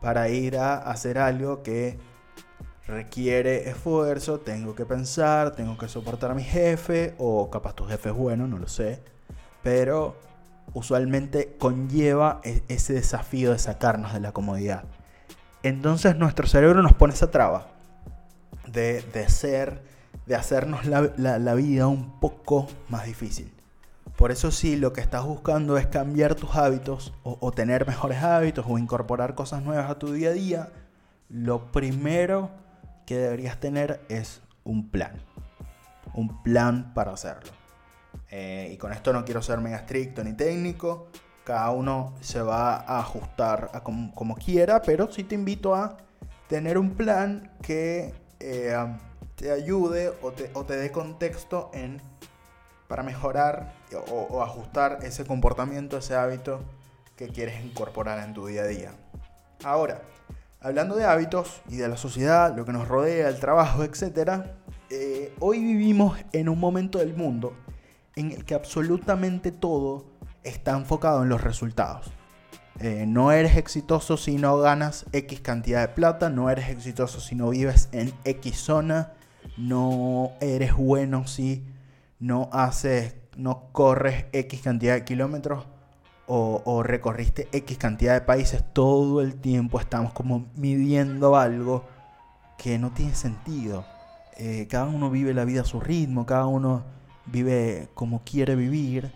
para 0.00 0.28
ir 0.28 0.58
a 0.58 0.76
hacer 0.76 1.18
algo 1.18 1.62
que 1.62 1.98
requiere 2.86 3.68
esfuerzo, 3.68 4.40
tengo 4.40 4.74
que 4.74 4.84
pensar, 4.84 5.52
tengo 5.52 5.78
que 5.78 5.88
soportar 5.88 6.30
a 6.30 6.34
mi 6.34 6.42
jefe, 6.42 7.14
o 7.18 7.50
capaz 7.50 7.74
tu 7.74 7.84
jefe 7.84 8.10
es 8.10 8.14
bueno, 8.14 8.46
no 8.46 8.58
lo 8.58 8.68
sé, 8.68 9.02
pero 9.62 10.16
usualmente 10.74 11.56
conlleva 11.58 12.40
e-, 12.44 12.62
ese 12.68 12.92
desafío 12.92 13.52
de 13.52 13.58
sacarnos 13.58 14.12
de 14.12 14.20
la 14.20 14.32
comodidad. 14.32 14.84
Entonces 15.62 16.16
nuestro 16.16 16.46
cerebro 16.46 16.82
nos 16.82 16.92
pone 16.92 17.14
esa 17.14 17.30
traba 17.30 17.68
de, 18.66 19.00
de 19.00 19.28
ser, 19.30 19.82
de 20.26 20.34
hacernos 20.34 20.84
la, 20.84 21.54
vida 21.54 21.86
un 21.86 22.20
poco 22.20 22.68
más 22.90 23.06
difícil. 23.06 23.50
Por 24.16 24.30
eso 24.30 24.50
si 24.50 24.76
lo 24.76 24.92
que 24.92 25.00
estás 25.00 25.24
buscando 25.24 25.78
es 25.78 25.86
cambiar 25.86 26.34
tus 26.34 26.54
hábitos 26.54 27.14
o, 27.22 27.38
o 27.40 27.50
tener 27.50 27.86
mejores 27.86 28.22
hábitos 28.22 28.66
o 28.68 28.78
incorporar 28.78 29.34
cosas 29.34 29.62
nuevas 29.62 29.90
a 29.90 29.98
tu 29.98 30.12
día 30.12 30.28
a 30.28 30.32
día, 30.32 30.72
lo 31.30 31.72
primero 31.72 32.50
que 33.06 33.16
deberías 33.16 33.58
tener 33.58 34.04
es 34.08 34.40
un 34.64 34.90
plan. 34.90 35.14
Un 36.14 36.42
plan 36.42 36.92
para 36.94 37.12
hacerlo. 37.12 37.63
Eh, 38.30 38.70
y 38.72 38.76
con 38.76 38.92
esto 38.92 39.12
no 39.12 39.24
quiero 39.24 39.42
ser 39.42 39.60
mega 39.60 39.76
estricto 39.76 40.22
ni 40.24 40.32
técnico. 40.32 41.08
Cada 41.44 41.70
uno 41.70 42.14
se 42.20 42.40
va 42.40 42.76
a 42.76 43.00
ajustar 43.00 43.70
a 43.74 43.82
como, 43.82 44.34
quiera, 44.36 44.82
pero 44.82 45.12
sí 45.12 45.24
te 45.24 45.34
invito 45.34 45.74
a 45.74 45.98
tener 46.48 46.78
un 46.78 46.90
plan 46.90 47.52
que 47.62 48.14
eh, 48.40 48.76
te 49.36 49.50
ayude 49.50 50.12
o 50.22 50.32
te, 50.32 50.50
o 50.54 50.64
te 50.64 50.76
dé 50.76 50.90
contexto 50.90 51.70
en 51.74 52.00
para 52.88 53.02
mejorar 53.02 53.72
o, 54.10 54.42
ajustar 54.42 55.00
ese 55.02 55.24
comportamiento, 55.24 55.96
ese 55.96 56.14
hábito 56.14 56.60
que 57.16 57.28
quieres 57.28 57.64
incorporar 57.64 58.18
en 58.20 58.34
tu 58.34 58.46
día 58.46 58.62
a 58.62 58.66
día. 58.66 58.92
Ahora, 59.62 60.02
hablando 60.60 60.94
de 60.94 61.04
hábitos 61.04 61.62
y 61.68 61.76
de 61.76 61.88
la 61.88 61.96
sociedad, 61.96 62.54
lo 62.56 62.64
que 62.64 62.72
nos 62.72 62.86
rodea, 62.86 63.28
el 63.28 63.40
trabajo, 63.40 63.84
etc., 63.84 64.44
eh, 64.90 65.32
hoy 65.40 65.60
vivimos 65.60 66.18
en 66.32 66.48
un 66.48 66.60
momento 66.60 66.98
del 66.98 67.14
mundo 67.14 67.56
en 68.16 68.32
el 68.32 68.44
que 68.44 68.54
absolutamente 68.54 69.52
todo 69.52 70.06
está 70.42 70.76
enfocado 70.76 71.22
en 71.22 71.28
los 71.28 71.42
resultados. 71.42 72.12
Eh, 72.80 73.04
no 73.06 73.30
eres 73.30 73.56
exitoso 73.56 74.16
si 74.16 74.36
no 74.36 74.58
ganas 74.58 75.06
X 75.12 75.40
cantidad 75.40 75.80
de 75.80 75.94
plata, 75.94 76.28
no 76.28 76.50
eres 76.50 76.70
exitoso 76.70 77.20
si 77.20 77.34
no 77.34 77.50
vives 77.50 77.88
en 77.92 78.12
X 78.24 78.56
zona, 78.56 79.12
no 79.56 80.32
eres 80.40 80.74
bueno 80.74 81.26
si 81.26 81.64
no 82.18 82.48
haces, 82.52 83.14
no 83.36 83.68
corres 83.72 84.26
X 84.32 84.60
cantidad 84.62 84.94
de 84.94 85.04
kilómetros 85.04 85.66
o, 86.26 86.82
recorriste 86.82 87.48
X 87.52 87.76
cantidad 87.76 88.14
de 88.14 88.22
países, 88.22 88.64
todo 88.72 89.20
el 89.20 89.34
tiempo 89.34 89.78
estamos 89.78 90.12
como 90.12 90.46
midiendo 90.56 91.36
algo 91.36 91.84
que 92.56 92.78
no 92.78 92.92
tiene 92.92 93.14
sentido. 93.14 93.84
Eh, 94.36 94.66
cada 94.68 94.86
uno 94.86 95.10
vive 95.10 95.34
la 95.34 95.44
vida 95.44 95.60
a 95.60 95.64
su 95.64 95.80
ritmo, 95.80 96.26
cada 96.26 96.46
uno 96.46 96.82
vive 97.26 97.88
como 97.94 98.22
quiere 98.24 98.54
vivir 98.54 99.12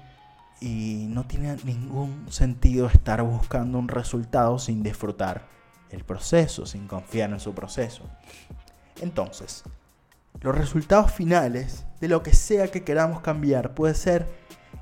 y 0.61 1.07
no 1.09 1.27
tiene 1.27 1.57
ningún 1.65 2.27
sentido 2.31 2.87
estar 2.87 3.23
buscando 3.23 3.79
un 3.79 3.88
resultado 3.88 4.59
sin 4.59 4.83
disfrutar 4.83 5.47
el 5.91 6.05
proceso, 6.05 6.67
sin 6.67 6.87
confiar 6.87 7.31
en 7.31 7.41
su 7.41 7.55
proceso. 7.55 8.03
Entonces, 9.00 9.62
los 10.41 10.57
resultados 10.57 11.12
finales 11.12 11.87
de 12.00 12.09
lo 12.09 12.23
que 12.23 12.35
sea 12.35 12.69
que 12.69 12.85
queramos 12.85 13.21
cambiar 13.21 13.75
puede 13.75 13.95
ser 13.95 14.27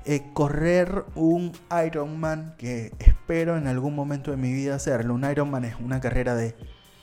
eh, 0.05 0.23
correr 0.33 1.05
un 1.15 1.51
Ironman 1.85 2.55
que 2.57 2.93
espero 2.99 3.57
en 3.57 3.67
algún 3.67 3.95
momento 3.95 4.31
de 4.31 4.37
mi 4.37 4.53
vida 4.53 4.75
hacerlo. 4.75 5.13
Un 5.13 5.29
Ironman 5.29 5.65
es 5.65 5.75
una 5.79 5.99
carrera 5.99 6.35
de 6.35 6.55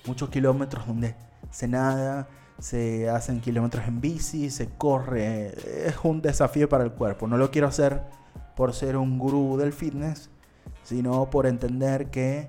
muchos 0.07 0.31
kilómetros 0.31 0.87
donde 0.87 1.15
se 1.51 1.69
nada, 1.69 2.29
se 2.59 3.09
hacen 3.09 3.41
kilómetros 3.41 3.87
en 3.87 4.01
bici, 4.01 4.51
se 4.51 4.69
corre. 4.69 5.49
Es 5.87 5.97
un 6.03 6.23
desafío 6.23 6.69
para 6.69 6.85
el 6.85 6.93
cuerpo. 6.93 7.27
No 7.27 7.37
lo 7.37 7.51
quiero 7.51 7.69
hacer 7.69 8.03
por 8.57 8.73
ser 8.73 8.97
un 8.97 9.19
gurú 9.19 9.57
del 9.57 9.73
fitness, 9.73 10.31
sino 10.83 11.31
por 11.31 11.47
entender 11.47 12.11
que 12.11 12.49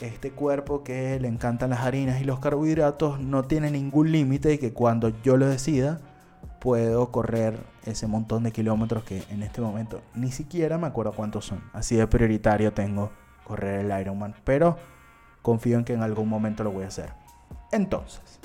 este 0.00 0.32
cuerpo 0.32 0.82
que 0.82 1.18
le 1.20 1.28
encantan 1.28 1.70
las 1.70 1.80
harinas 1.80 2.20
y 2.20 2.24
los 2.24 2.40
carbohidratos 2.40 3.20
no 3.20 3.44
tiene 3.44 3.70
ningún 3.70 4.10
límite 4.10 4.54
y 4.54 4.58
que 4.58 4.72
cuando 4.72 5.10
yo 5.22 5.36
lo 5.36 5.46
decida 5.46 6.00
puedo 6.58 7.12
correr 7.12 7.58
ese 7.84 8.06
montón 8.06 8.42
de 8.42 8.50
kilómetros 8.50 9.04
que 9.04 9.22
en 9.28 9.42
este 9.42 9.60
momento 9.60 10.00
ni 10.14 10.32
siquiera 10.32 10.78
me 10.78 10.86
acuerdo 10.86 11.12
cuántos 11.12 11.44
son. 11.44 11.62
Así 11.72 11.94
de 11.94 12.06
prioritario 12.06 12.72
tengo 12.72 13.10
correr 13.44 13.84
el 13.84 14.00
Ironman, 14.00 14.34
pero 14.44 14.78
confío 15.42 15.78
en 15.78 15.84
que 15.84 15.92
en 15.92 16.02
algún 16.02 16.28
momento 16.28 16.64
lo 16.64 16.72
voy 16.72 16.84
a 16.84 16.88
hacer. 16.88 17.12
Entonces, 17.70 18.40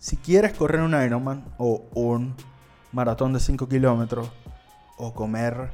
si 0.00 0.16
quieres 0.16 0.54
correr 0.54 0.80
un 0.80 0.94
Ironman 1.00 1.44
o 1.58 1.84
un 1.94 2.34
maratón 2.90 3.34
de 3.34 3.38
5 3.38 3.68
kilómetros 3.68 4.30
o 4.96 5.12
comer 5.12 5.72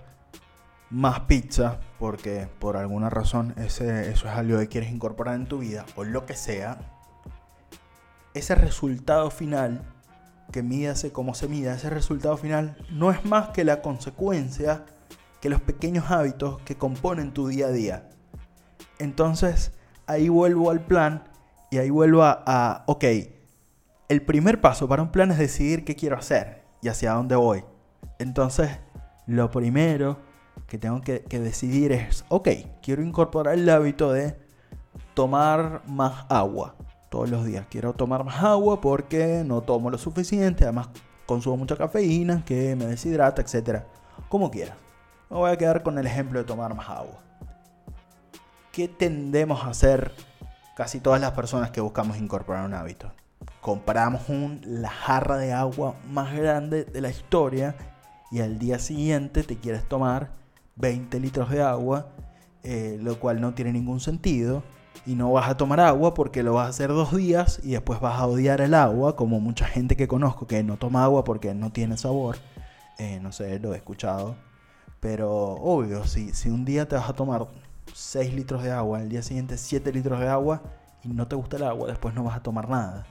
más 0.91 1.21
pizza 1.21 1.79
porque 2.01 2.49
por 2.59 2.77
alguna 2.77 3.09
razón 3.09 3.55
ese, 3.57 4.11
eso 4.11 4.27
es 4.27 4.35
algo 4.35 4.59
que 4.59 4.67
quieres 4.67 4.91
incorporar 4.91 5.37
en 5.37 5.47
tu 5.47 5.59
vida 5.59 5.87
o 5.95 6.03
lo 6.03 6.27
que 6.27 6.35
sea, 6.35 6.79
ese 8.35 8.57
resultado 8.57 9.31
final, 9.31 9.83
que 10.51 10.63
mídase 10.63 11.13
como 11.13 11.35
se 11.35 11.47
mida, 11.47 11.75
ese 11.75 11.89
resultado 11.89 12.37
final 12.37 12.77
no 12.91 13.13
es 13.13 13.25
más 13.25 13.51
que 13.51 13.65
la 13.65 13.81
consecuencia 13.81 14.85
que 15.41 15.49
los 15.49 15.61
pequeños 15.61 16.11
hábitos 16.11 16.61
que 16.63 16.77
componen 16.77 17.33
tu 17.33 17.47
día 17.47 17.67
a 17.67 17.71
día. 17.71 18.09
Entonces, 18.99 19.71
ahí 20.07 20.29
vuelvo 20.29 20.71
al 20.73 20.81
plan 20.81 21.23
y 21.71 21.79
ahí 21.79 21.91
vuelvo 21.91 22.25
a, 22.25 22.43
a 22.45 22.85
ok, 22.87 23.05
el 24.09 24.23
primer 24.23 24.61
paso 24.61 24.89
para 24.89 25.03
un 25.03 25.11
plan 25.11 25.31
es 25.31 25.39
decidir 25.39 25.85
qué 25.85 25.97
quiero 25.97 26.17
hacer 26.17 26.63
y 26.83 26.89
hacia 26.89 27.13
dónde 27.13 27.37
voy. 27.37 27.65
Entonces, 28.19 28.71
lo 29.27 29.51
primero 29.51 30.19
que 30.67 30.79
tengo 30.79 31.01
que, 31.01 31.21
decidir 31.29 31.93
es, 31.93 32.25
ok, 32.29 32.49
quiero 32.83 33.03
incorporar 33.03 33.55
el 33.55 33.69
hábito 33.69 34.13
de 34.13 34.37
tomar 35.15 35.83
más 35.87 36.27
agua 36.29 36.77
todos 37.11 37.29
los 37.29 37.45
días. 37.45 37.67
Quiero 37.69 37.95
tomar 37.95 38.25
más 38.25 38.43
agua 38.43 38.81
porque 38.81 39.43
no 39.45 39.63
tomo 39.63 39.91
lo 39.91 39.99
suficiente, 39.99 40.65
además 40.65 40.89
consumo 41.27 41.57
mucha 41.57 41.77
cafeína 41.77 42.45
que 42.45 42.77
me 42.77 42.87
deshidrata, 42.87 43.43
etc. 43.43 43.83
Como 44.29 44.51
quieras. 44.51 44.77
Me 45.29 45.37
voy 45.37 45.51
a 45.51 45.57
quedar 45.57 45.83
con 45.83 45.99
el 45.99 46.07
ejemplo 46.07 46.39
de 46.39 46.45
tomar 46.45 46.75
más 46.75 46.89
agua. 46.89 47.21
¿Qué 48.71 48.87
tendemos 48.87 49.65
a 49.65 49.71
hacer 49.71 50.13
casi 50.77 51.01
todas 51.01 51.21
las 51.21 51.33
personas 51.33 51.71
que 51.71 51.81
buscamos 51.81 52.17
incorporar 52.19 52.65
un 52.65 52.75
hábito? 52.75 53.11
Compramos 53.67 54.29
un, 54.29 54.61
la 54.65 54.91
jarra 54.91 55.39
de 55.39 55.53
agua 55.53 55.97
más 56.09 56.33
grande 56.33 56.85
de 56.85 57.01
la 57.01 57.11
historia 57.11 57.75
y 58.31 58.39
al 58.39 58.61
día 58.61 58.79
siguiente 58.79 59.43
te 59.43 59.57
quieres 59.57 59.89
tomar 59.89 60.31
20 60.77 61.19
litros 61.19 61.51
de 61.51 61.63
agua, 61.65 62.13
eh, 62.63 62.97
lo 63.03 63.19
cual 63.19 63.41
no 63.41 63.55
tiene 63.55 63.73
ningún 63.73 63.99
sentido. 63.99 64.63
Y 65.05 65.17
no 65.17 65.33
vas 65.33 65.49
a 65.51 65.57
tomar 65.57 65.81
agua 65.81 66.15
porque 66.15 66.45
lo 66.45 66.55
vas 66.55 66.67
a 66.67 66.71
hacer 66.71 66.91
dos 66.91 67.17
días 67.17 67.59
y 67.65 67.73
después 67.73 67.99
vas 67.99 68.21
a 68.21 68.29
odiar 68.29 68.61
el 68.61 68.73
agua, 68.73 69.17
como 69.17 69.41
mucha 69.41 69.67
gente 69.67 69.97
que 69.97 70.07
conozco 70.07 70.47
que 70.47 70.63
no 70.63 70.77
toma 70.77 71.03
agua 71.03 71.25
porque 71.25 71.53
no 71.53 71.73
tiene 71.73 71.97
sabor. 71.97 72.37
Eh, 73.01 73.19
no 73.21 73.33
sé, 73.33 73.59
lo 73.59 73.75
he 73.75 73.79
escuchado. 73.79 74.37
Pero 75.01 75.29
obvio, 75.55 76.07
si, 76.07 76.33
si 76.35 76.51
un 76.51 76.65
día 76.65 76.87
te 76.87 76.95
vas 76.95 77.11
a 77.11 77.15
tomar 77.15 77.49
6 77.93 78.33
litros 78.33 78.63
de 78.63 78.71
agua, 78.71 79.03
el 79.03 79.09
día 79.09 79.23
siguiente 79.23 79.59
7 79.59 79.93
litros 79.93 80.21
de 80.21 80.29
agua 80.29 80.63
y 81.03 81.09
no 81.09 81.27
te 81.27 81.35
gusta 81.35 81.57
el 81.57 81.65
agua, 81.65 81.89
después 81.89 82.15
no 82.15 82.23
vas 82.23 82.37
a 82.37 82.45
tomar 82.45 82.69
nada. 82.69 83.07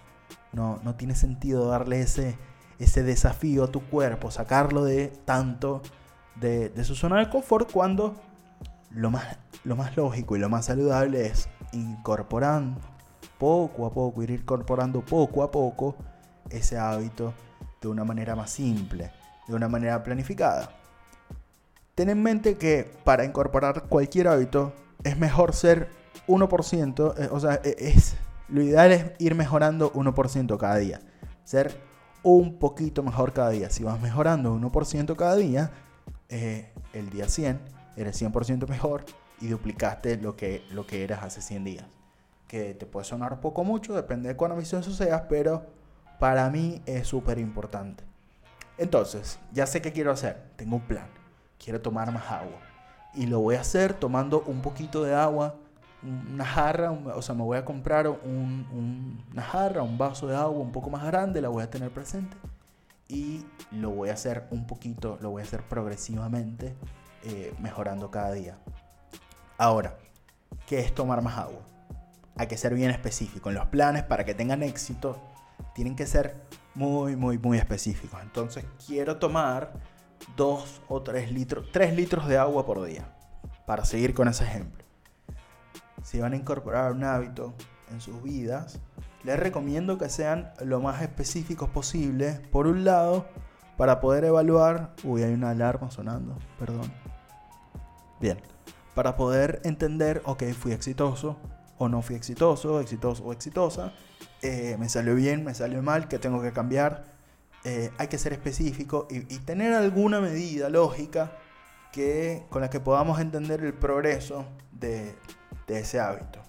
No, 0.54 0.80
no 0.84 0.96
tiene 0.96 1.16
sentido 1.16 1.68
darle 1.68 2.02
ese, 2.02 2.38
ese 2.80 3.04
desafío 3.04 3.66
a 3.66 3.72
tu 3.72 3.82
cuerpo, 3.82 4.32
sacarlo 4.32 4.84
de 4.84 5.08
tanto 5.26 5.82
de, 6.36 6.72
su 6.84 6.96
zona 6.96 7.20
de 7.20 7.30
confort 7.30 7.72
cuando 7.72 8.16
lo 8.92 9.12
más, 9.12 9.38
lo 9.64 9.76
más 9.76 9.96
lógico 9.98 10.36
y 10.36 10.40
lo 10.40 10.50
más 10.50 10.66
saludable 10.66 11.26
es 11.28 11.50
incorporando 11.72 12.80
poco 13.38 13.86
a 13.86 13.94
poco, 13.94 14.24
ir 14.24 14.32
incorporando 14.32 15.02
poco 15.02 15.44
a 15.44 15.52
poco 15.52 15.96
ese 16.50 16.78
hábito 16.78 17.34
de 17.82 17.88
una 17.88 18.04
manera 18.04 18.36
más 18.36 18.52
simple, 18.52 19.12
de 19.48 19.56
una 19.56 19.68
manera 19.68 20.04
planificada. 20.04 20.70
Ten 21.96 22.10
en 22.10 22.22
mente 22.22 22.58
que 22.58 22.92
para 23.04 23.26
incorporar 23.26 23.84
cualquier 23.84 24.28
hábito 24.28 24.74
es 25.04 25.18
mejor 25.18 25.54
ser 25.54 25.90
1%, 26.28 27.14
eh, 27.18 27.30
o 27.32 27.40
sea, 27.40 27.62
e, 27.64 27.76
es, 27.80 28.16
lo 28.48 28.62
ideal 28.62 28.92
es 28.92 29.12
ir 29.20 29.36
mejorando 29.36 29.92
1% 29.94 30.58
cada 30.58 30.78
día. 30.78 31.00
Ser 31.44 31.80
un 32.24 32.58
poquito 32.58 33.04
mejor 33.04 33.34
cada 33.34 33.50
día. 33.50 33.70
Si 33.70 33.84
vas 33.84 34.00
mejorando 34.02 34.56
1% 34.56 35.16
cada 35.16 35.36
día, 35.36 35.72
eh, 36.30 36.72
el 36.94 37.10
día 37.10 37.28
100 37.28 37.60
eres 37.96 38.22
100% 38.22 38.68
mejor 38.68 39.06
y 39.40 39.48
duplicaste 39.48 40.18
lo 40.18 40.36
que, 40.36 40.64
lo 40.72 40.86
que 40.88 41.04
eras 41.04 41.24
hace 41.24 41.42
100 41.42 41.64
días. 41.64 41.86
Que 42.48 42.74
te 42.74 42.86
puede 42.86 43.06
sonar 43.06 43.40
poco 43.42 43.64
mucho, 43.64 43.94
depende 43.94 44.30
de 44.30 44.36
cuán 44.36 44.52
ambicioso 44.52 44.92
seas, 44.92 45.24
pero 45.30 45.66
para 46.20 46.50
mí 46.50 46.82
es 46.86 47.08
súper 47.08 47.40
importante. 47.40 48.04
Entonces, 48.78 49.40
ya 49.52 49.66
sé 49.68 49.82
qué 49.82 49.92
quiero 49.92 50.12
hacer. 50.12 50.44
Tengo 50.56 50.76
un 50.78 50.82
plan. 50.82 51.08
Quiero 51.64 51.82
tomar 51.82 52.12
más 52.12 52.30
agua. 52.32 52.60
Y 53.14 53.28
lo 53.28 53.40
voy 53.40 53.56
a 53.56 53.62
hacer 53.62 53.94
tomando 53.94 54.42
un 54.42 54.62
poquito 54.62 55.04
de 55.04 55.16
agua, 55.16 55.56
una 56.06 56.46
jarra, 56.46 56.92
o 56.92 57.22
sea, 57.22 57.36
me 57.36 57.44
voy 57.44 57.58
a 57.58 57.66
comprar 57.66 58.08
un, 58.08 59.26
una 59.32 59.42
jarra, 59.42 59.82
un 59.82 59.98
vaso 59.98 60.28
de 60.28 60.36
agua 60.36 60.60
un 60.60 60.72
poco 60.72 60.90
más 60.90 61.04
grande, 61.06 61.42
la 61.42 61.50
voy 61.50 61.64
a 61.64 61.70
tener 61.70 61.92
presente 61.92 62.38
y 63.08 63.46
lo 63.72 63.92
voy 63.92 64.10
a 64.10 64.14
hacer 64.14 64.48
un 64.52 64.66
poquito, 64.66 65.18
lo 65.22 65.32
voy 65.32 65.42
a 65.42 65.46
hacer 65.46 65.64
progresivamente, 65.64 66.76
eh, 67.24 67.54
mejorando 67.60 68.10
cada 68.12 68.32
día. 68.32 68.58
Ahora, 69.58 69.98
¿qué 70.68 70.80
es 70.80 70.94
tomar 70.94 71.22
más 71.22 71.38
agua? 71.38 71.62
Hay 72.36 72.48
que 72.48 72.58
ser 72.58 72.74
bien 72.74 72.92
específico. 72.92 73.50
En 73.50 73.56
los 73.56 73.68
planes, 73.68 74.04
para 74.04 74.26
que 74.26 74.34
tengan 74.34 74.64
éxito, 74.64 75.22
tienen 75.74 75.96
que 75.96 76.06
ser 76.06 76.36
muy, 76.74 77.16
muy, 77.16 77.38
muy 77.38 77.58
específicos. 77.58 78.20
Entonces, 78.22 78.66
quiero 78.86 79.18
tomar 79.18 79.74
2 80.36 80.82
o 80.88 81.02
3 81.02 81.32
litros, 81.32 81.72
3 81.72 81.96
litros 81.96 82.28
de 82.28 82.38
agua 82.38 82.66
por 82.66 82.84
día. 82.84 83.08
Para 83.66 83.86
seguir 83.86 84.14
con 84.14 84.28
ese 84.28 84.44
ejemplo. 84.44 84.85
Si 86.06 86.20
van 86.20 86.34
a 86.34 86.36
incorporar 86.36 86.92
un 86.92 87.04
hábito 87.04 87.56
en 87.92 88.00
sus 88.00 88.22
vidas, 88.22 88.80
les 89.24 89.40
recomiendo 89.40 89.98
que 89.98 90.08
sean 90.08 90.52
lo 90.64 90.80
más 90.80 91.02
específicos 91.02 91.68
posible. 91.70 92.42
Por 92.52 92.68
un 92.68 92.86
lado, 92.86 93.26
para 93.76 94.00
poder 94.00 94.24
evaluar... 94.26 94.94
Uy, 95.04 95.24
hay 95.24 95.34
una 95.34 95.50
alarma 95.50 95.90
sonando, 95.90 96.38
perdón. 96.60 96.94
Bien. 98.22 98.40
Para 98.94 99.18
poder 99.18 99.62
entender, 99.64 100.22
ok, 100.26 100.44
fui 100.54 100.74
exitoso, 100.74 101.38
o 101.80 101.90
no 101.90 102.04
fui 102.04 102.16
exitoso, 102.16 102.80
exitoso 102.80 103.24
o 103.24 103.34
exitosa. 103.34 103.92
Eh, 104.44 104.78
me 104.78 104.90
salió 104.90 105.16
bien, 105.16 105.44
me 105.44 105.56
salió 105.56 105.82
mal, 105.82 106.08
¿qué 106.08 106.20
tengo 106.20 106.40
que 106.40 106.54
cambiar? 106.54 107.06
Eh, 107.64 107.90
hay 107.98 108.10
que 108.10 108.20
ser 108.20 108.32
específico 108.32 109.08
y, 109.10 109.22
tener 109.40 109.74
alguna 109.74 110.22
medida 110.22 110.70
lógica 110.70 111.32
que, 111.92 112.46
con 112.52 112.62
la 112.62 112.70
que 112.70 112.80
podamos 112.80 113.20
entender 113.20 113.64
el 113.64 113.74
progreso 113.74 114.46
de, 114.72 115.16
ese 115.68 116.00
hábito. 116.00 116.40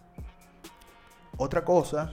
Otra 1.36 1.64
cosa 1.64 2.12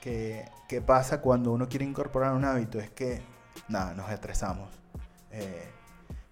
que, 0.00 0.48
pasa 0.84 1.20
cuando 1.20 1.52
uno 1.52 1.68
quiere 1.68 1.84
incorporar 1.84 2.32
un 2.32 2.44
hábito 2.44 2.80
es 2.80 2.90
que, 2.90 3.22
nada, 3.68 3.94
nos 3.94 4.10
estresamos. 4.10 4.68
Eh, 5.30 5.70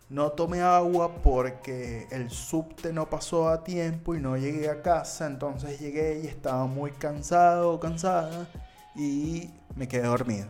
no 0.09 0.33
tomé 0.33 0.63
agua 0.63 1.15
porque 1.23 2.09
el 2.11 2.29
subte 2.29 2.93
no 2.93 3.09
pasó 3.09 3.49
a 3.49 3.63
tiempo 3.63 4.17
y 4.17 4.21
no 4.21 4.37
llegué 4.37 4.69
a 4.69 4.83
casa, 4.83 5.27
entonces 5.27 5.79
llegué 5.79 6.21
y 6.25 6.27
estaba 6.27 6.67
muy 6.67 6.91
cansado 6.91 7.73
o 7.73 7.81
cansada 7.81 8.49
y 8.97 9.51
me 9.77 9.87
quedé 9.87 10.03
dormido 10.09 10.49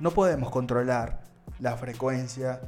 no 0.00 0.10
podemos 0.12 0.50
controlar 0.50 1.20
la 1.60 1.76
frecuencia 1.76 2.60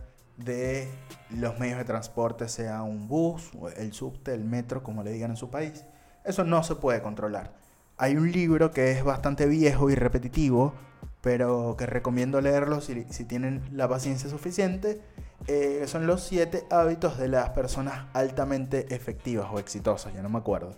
de 0.44 0.88
los 1.30 1.58
medios 1.58 1.78
de 1.78 1.84
transporte, 1.84 2.48
sea 2.48 2.82
un 2.82 3.08
bus, 3.08 3.50
el 3.76 3.92
subte, 3.92 4.34
el 4.34 4.44
metro, 4.44 4.82
como 4.82 5.02
le 5.02 5.12
digan 5.12 5.30
en 5.30 5.36
su 5.36 5.50
país. 5.50 5.84
Eso 6.24 6.44
no 6.44 6.62
se 6.62 6.76
puede 6.76 7.02
controlar. 7.02 7.52
Hay 7.96 8.16
un 8.16 8.30
libro 8.30 8.70
que 8.70 8.92
es 8.92 9.04
bastante 9.04 9.46
viejo 9.46 9.90
y 9.90 9.94
repetitivo, 9.94 10.74
pero 11.20 11.76
que 11.78 11.86
recomiendo 11.86 12.40
leerlo 12.40 12.80
si, 12.80 13.04
tienen 13.24 13.62
la 13.72 13.88
paciencia 13.88 14.28
suficiente. 14.28 15.00
Eh, 15.46 15.84
son 15.86 16.06
los 16.06 16.22
siete 16.22 16.64
hábitos 16.70 17.18
de 17.18 17.28
las 17.28 17.50
personas 17.50 18.06
altamente 18.12 18.94
efectivas 18.94 19.48
o 19.52 19.58
exitosas, 19.58 20.14
ya 20.14 20.22
no 20.22 20.28
me 20.28 20.38
acuerdo. 20.38 20.74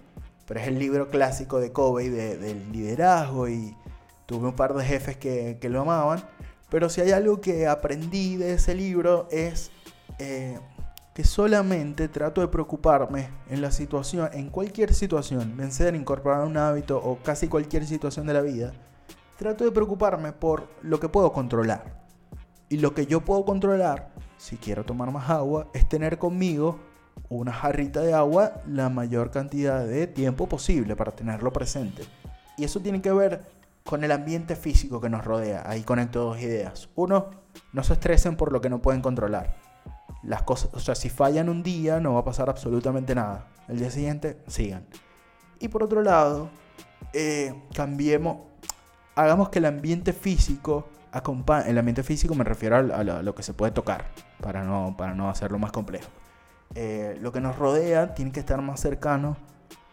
Pero 0.46 0.60
es 0.60 0.68
el 0.68 0.78
libro 0.78 1.08
clásico 1.08 1.60
de 1.60 1.72
Covey 1.72 2.10
del 2.10 2.72
liderazgo 2.72 3.48
y 3.48 3.76
tuve 4.26 4.48
un 4.48 4.56
par 4.56 4.74
de 4.74 4.84
jefes 4.84 5.16
que, 5.16 5.58
que 5.60 5.68
lo 5.68 5.82
amaban. 5.82 6.22
Pero 6.74 6.88
si 6.88 7.00
hay 7.00 7.12
algo 7.12 7.40
que 7.40 7.68
aprendí 7.68 8.34
de 8.34 8.54
ese 8.54 8.74
libro 8.74 9.28
es 9.30 9.70
eh, 10.18 10.58
que 11.14 11.22
solamente 11.22 12.08
trato 12.08 12.40
de 12.40 12.48
preocuparme 12.48 13.28
en 13.48 13.62
la 13.62 13.70
situación, 13.70 14.28
en 14.32 14.50
cualquier 14.50 14.92
situación, 14.92 15.56
vencer, 15.56 15.94
incorporar 15.94 16.44
un 16.44 16.56
hábito 16.56 16.98
o 16.98 17.18
casi 17.22 17.46
cualquier 17.46 17.86
situación 17.86 18.26
de 18.26 18.32
la 18.32 18.40
vida, 18.40 18.72
trato 19.38 19.62
de 19.62 19.70
preocuparme 19.70 20.32
por 20.32 20.66
lo 20.82 20.98
que 20.98 21.08
puedo 21.08 21.32
controlar. 21.32 22.02
Y 22.68 22.78
lo 22.78 22.92
que 22.92 23.06
yo 23.06 23.20
puedo 23.20 23.44
controlar, 23.44 24.10
si 24.36 24.56
quiero 24.56 24.84
tomar 24.84 25.12
más 25.12 25.30
agua, 25.30 25.68
es 25.74 25.88
tener 25.88 26.18
conmigo 26.18 26.80
una 27.28 27.52
jarrita 27.52 28.00
de 28.00 28.14
agua 28.14 28.62
la 28.66 28.88
mayor 28.88 29.30
cantidad 29.30 29.86
de 29.86 30.08
tiempo 30.08 30.48
posible 30.48 30.96
para 30.96 31.12
tenerlo 31.12 31.52
presente. 31.52 32.02
Y 32.56 32.64
eso 32.64 32.80
tiene 32.80 33.00
que 33.00 33.12
ver 33.12 33.53
con 33.84 34.02
el 34.02 34.12
ambiente 34.12 34.56
físico 34.56 35.00
que 35.00 35.10
nos 35.10 35.24
rodea. 35.24 35.62
Ahí 35.66 35.82
conecto 35.82 36.24
dos 36.24 36.40
ideas. 36.40 36.88
Uno, 36.94 37.30
no 37.72 37.84
se 37.84 37.92
estresen 37.92 38.36
por 38.36 38.50
lo 38.50 38.60
que 38.60 38.70
no 38.70 38.80
pueden 38.80 39.02
controlar. 39.02 39.56
Las 40.22 40.42
cosas, 40.42 40.70
o 40.72 40.80
sea, 40.80 40.94
si 40.94 41.10
fallan 41.10 41.50
un 41.50 41.62
día 41.62 42.00
no 42.00 42.14
va 42.14 42.20
a 42.20 42.24
pasar 42.24 42.48
absolutamente 42.48 43.14
nada. 43.14 43.46
El 43.68 43.78
día 43.78 43.90
siguiente, 43.90 44.38
sigan. 44.46 44.86
Y 45.60 45.68
por 45.68 45.82
otro 45.82 46.02
lado, 46.02 46.48
eh, 47.12 47.54
cambiemos, 47.74 48.38
hagamos 49.14 49.50
que 49.50 49.58
el 49.58 49.66
ambiente 49.66 50.14
físico 50.14 50.88
acompañe. 51.12 51.68
El 51.68 51.76
ambiente 51.76 52.02
físico 52.02 52.34
me 52.34 52.44
refiero 52.44 52.76
a, 52.76 53.04
lo, 53.04 53.34
que 53.34 53.42
se 53.42 53.52
puede 53.52 53.72
tocar, 53.72 54.06
para 54.40 54.64
no, 54.64 54.94
para 54.96 55.14
no 55.14 55.28
hacerlo 55.28 55.58
más 55.58 55.72
complejo. 55.72 56.08
Eh, 56.74 57.18
lo 57.20 57.32
que 57.32 57.40
nos 57.40 57.56
rodea 57.56 58.14
tiene 58.14 58.32
que 58.32 58.40
estar 58.40 58.60
más 58.62 58.80
cercano 58.80 59.36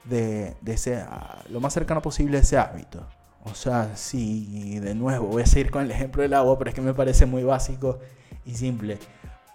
de, 0.06 0.56
de 0.62 0.74
ese, 0.74 1.06
lo 1.50 1.60
más 1.60 1.74
cercano 1.74 2.02
posible 2.02 2.38
a 2.38 2.42
ese 2.42 2.58
hábito. 2.58 3.06
O 3.46 3.56
sea, 3.56 3.96
sí, 3.96 4.80
de 4.80 4.94
nuevo, 4.94 5.28
voy 5.28 5.44
a 5.44 5.46
seguir 5.46 5.72
con 5.72 5.84
el 5.84 5.92
ejemplo 5.92 6.22
del 6.22 6.34
agua, 6.34 6.58
pero 6.58 6.70
es 6.70 6.76
que 6.76 6.82
me 6.82 6.94
parece 6.94 7.26
muy 7.26 7.44
básico 7.44 8.00
y 8.46 8.56
simple. 8.56 9.00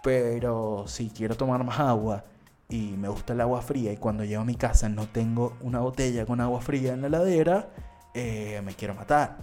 Pero 0.03 0.85
si 0.87 1.09
quiero 1.09 1.35
tomar 1.35 1.63
más 1.63 1.79
agua 1.79 2.25
y 2.69 2.95
me 2.97 3.07
gusta 3.07 3.33
el 3.33 3.41
agua 3.41 3.61
fría 3.61 3.93
y 3.93 3.97
cuando 3.97 4.25
llego 4.25 4.41
a 4.41 4.45
mi 4.45 4.55
casa 4.55 4.89
no 4.89 5.07
tengo 5.07 5.55
una 5.61 5.79
botella 5.79 6.25
con 6.25 6.41
agua 6.41 6.59
fría 6.61 6.93
en 6.93 7.01
la 7.01 7.07
heladera, 7.07 7.69
eh, 8.13 8.61
me 8.65 8.73
quiero 8.73 8.93
matar. 8.93 9.37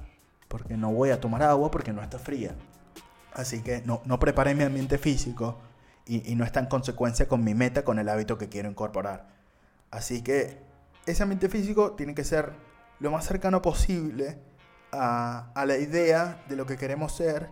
Porque 0.48 0.76
no 0.76 0.92
voy 0.92 1.10
a 1.10 1.20
tomar 1.20 1.42
agua 1.42 1.70
porque 1.70 1.92
no 1.92 2.02
está 2.02 2.18
fría. 2.18 2.54
Así 3.32 3.62
que 3.62 3.82
no, 3.84 4.02
no 4.04 4.18
preparé 4.18 4.54
mi 4.54 4.62
ambiente 4.64 4.98
físico 4.98 5.58
y 6.06 6.34
no 6.34 6.44
está 6.44 6.60
en 6.60 6.66
consecuencia 6.66 7.26
con 7.28 7.42
mi 7.42 7.54
meta, 7.54 7.82
con 7.82 7.98
el 7.98 8.10
hábito 8.10 8.36
que 8.36 8.50
quiero 8.50 8.68
incorporar. 8.68 9.26
Así 9.90 10.22
que 10.22 10.58
ese 11.06 11.22
ambiente 11.22 11.48
físico 11.48 11.92
tiene 11.92 12.14
que 12.14 12.24
ser 12.24 12.52
lo 13.00 13.10
más 13.10 13.26
cercano 13.26 13.62
posible 13.62 14.38
a, 14.92 15.64
la 15.66 15.76
idea 15.76 16.42
de 16.48 16.56
lo 16.56 16.66
que 16.66 16.76
queremos 16.76 17.14
ser 17.14 17.48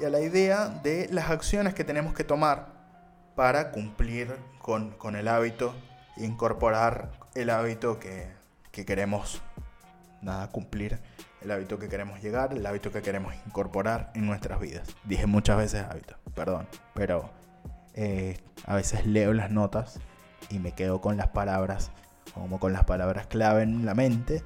y 0.00 0.04
a 0.04 0.10
la 0.10 0.20
idea 0.20 0.68
de 0.68 1.08
las 1.10 1.30
acciones 1.30 1.74
que 1.74 1.84
tenemos 1.84 2.14
que 2.14 2.24
tomar 2.24 2.68
para 3.34 3.70
cumplir 3.70 4.34
con, 4.58 5.16
el 5.16 5.28
hábito 5.28 5.74
e 6.16 6.24
incorporar 6.24 7.10
el 7.34 7.50
hábito 7.50 7.98
que, 7.98 8.28
queremos 8.70 9.42
nada 10.22 10.48
cumplir 10.48 10.98
el 11.42 11.50
hábito 11.50 11.78
que 11.78 11.88
queremos 11.88 12.22
llegar, 12.22 12.54
el 12.54 12.64
hábito 12.64 12.90
que 12.90 13.02
queremos 13.02 13.34
incorporar 13.46 14.10
en 14.14 14.26
nuestras 14.26 14.60
vidas. 14.60 14.88
Dije 15.04 15.26
muchas 15.26 15.58
veces 15.58 15.84
hábito, 15.88 16.16
perdón, 16.34 16.66
pero 16.94 17.30
eh, 17.94 18.38
a 18.66 18.74
veces 18.74 19.06
leo 19.06 19.32
las 19.32 19.50
notas 19.50 20.00
y 20.48 20.58
me 20.58 20.72
quedo 20.72 21.00
con 21.00 21.16
las 21.16 21.28
palabras, 21.28 21.90
como 22.34 22.58
con 22.58 22.72
las 22.72 22.84
palabras 22.84 23.26
clave 23.26 23.62
en 23.62 23.84
la 23.84 23.94
mente 23.94 24.42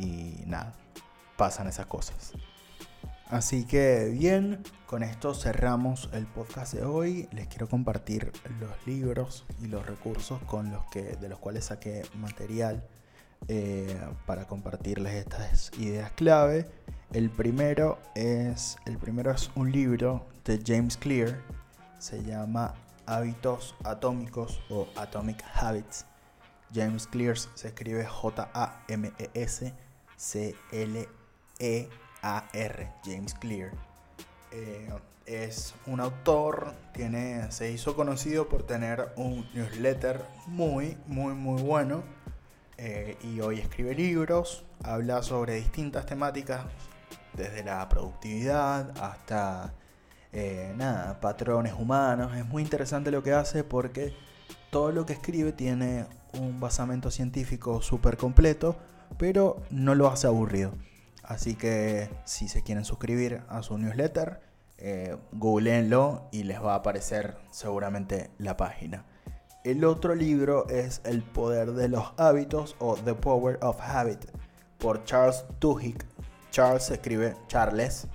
y 0.00 0.42
nada, 0.46 0.72
pasan 1.36 1.68
esas 1.68 1.86
cosas. 1.86 2.32
Así 3.30 3.64
que 3.64 4.08
bien, 4.08 4.60
con 4.86 5.04
esto 5.04 5.34
cerramos 5.34 6.10
el 6.12 6.26
podcast 6.26 6.74
de 6.74 6.84
hoy. 6.84 7.28
Les 7.30 7.46
quiero 7.46 7.68
compartir 7.68 8.32
los 8.58 8.70
libros 8.86 9.46
y 9.62 9.66
los 9.66 9.86
recursos 9.86 10.42
con 10.42 10.72
los 10.72 10.84
que, 10.86 11.02
de 11.16 11.28
los 11.28 11.38
cuales 11.38 11.66
saqué 11.66 12.02
material 12.14 12.84
eh, 13.46 14.00
para 14.26 14.48
compartirles 14.48 15.14
estas 15.14 15.70
ideas 15.78 16.10
clave. 16.12 16.68
El 17.12 17.30
primero, 17.30 18.00
es, 18.16 18.78
el 18.84 18.98
primero 18.98 19.30
es 19.30 19.50
un 19.54 19.70
libro 19.70 20.26
de 20.44 20.60
James 20.66 20.96
Clear, 20.96 21.40
se 21.98 22.24
llama 22.24 22.74
Hábitos 23.06 23.76
Atómicos 23.84 24.60
o 24.70 24.88
Atomic 24.96 25.44
Habits. 25.54 26.04
James 26.74 27.06
Clear 27.06 27.36
se 27.36 27.68
escribe 27.68 28.04
J-A-M-E-S 28.04 29.72
C-L-E-A-R, 30.20 31.08
James 33.02 33.34
Clear. 33.34 33.70
Eh, 34.52 34.90
es 35.24 35.74
un 35.86 36.00
autor, 36.00 36.74
tiene, 36.92 37.50
se 37.50 37.72
hizo 37.72 37.96
conocido 37.96 38.46
por 38.46 38.64
tener 38.64 39.14
un 39.16 39.48
newsletter 39.54 40.22
muy, 40.46 40.98
muy, 41.06 41.32
muy 41.32 41.62
bueno. 41.62 42.02
Eh, 42.76 43.16
y 43.22 43.40
hoy 43.40 43.60
escribe 43.60 43.94
libros, 43.94 44.66
habla 44.82 45.22
sobre 45.22 45.54
distintas 45.54 46.04
temáticas, 46.04 46.66
desde 47.32 47.64
la 47.64 47.88
productividad 47.88 48.90
hasta 49.02 49.72
eh, 50.32 50.74
nada, 50.76 51.18
patrones 51.20 51.72
humanos. 51.72 52.36
Es 52.36 52.44
muy 52.44 52.62
interesante 52.62 53.10
lo 53.10 53.22
que 53.22 53.32
hace 53.32 53.64
porque 53.64 54.14
todo 54.70 54.92
lo 54.92 55.06
que 55.06 55.14
escribe 55.14 55.52
tiene 55.52 56.04
un 56.34 56.60
basamento 56.60 57.10
científico 57.10 57.80
súper 57.80 58.18
completo 58.18 58.76
pero 59.18 59.62
no 59.70 59.94
lo 59.94 60.08
hace 60.08 60.26
aburrido. 60.26 60.72
Así 61.22 61.54
que 61.54 62.10
si 62.24 62.48
se 62.48 62.62
quieren 62.62 62.84
suscribir 62.84 63.42
a 63.48 63.62
su 63.62 63.78
newsletter, 63.78 64.40
eh, 64.78 65.16
googleenlo 65.32 66.28
y 66.32 66.42
les 66.44 66.62
va 66.62 66.72
a 66.72 66.76
aparecer 66.76 67.36
seguramente 67.50 68.30
la 68.38 68.56
página. 68.56 69.04
El 69.62 69.84
otro 69.84 70.14
libro 70.14 70.66
es 70.68 71.02
El 71.04 71.22
poder 71.22 71.72
de 71.72 71.88
los 71.88 72.14
hábitos 72.16 72.76
o 72.78 72.96
The 72.96 73.14
Power 73.14 73.58
of 73.60 73.78
Habit 73.78 74.24
por 74.78 75.04
Charles 75.04 75.44
Duhigg. 75.60 76.04
Charles 76.50 76.84
se 76.84 76.94
escribe 76.94 77.36
Charles 77.46 78.08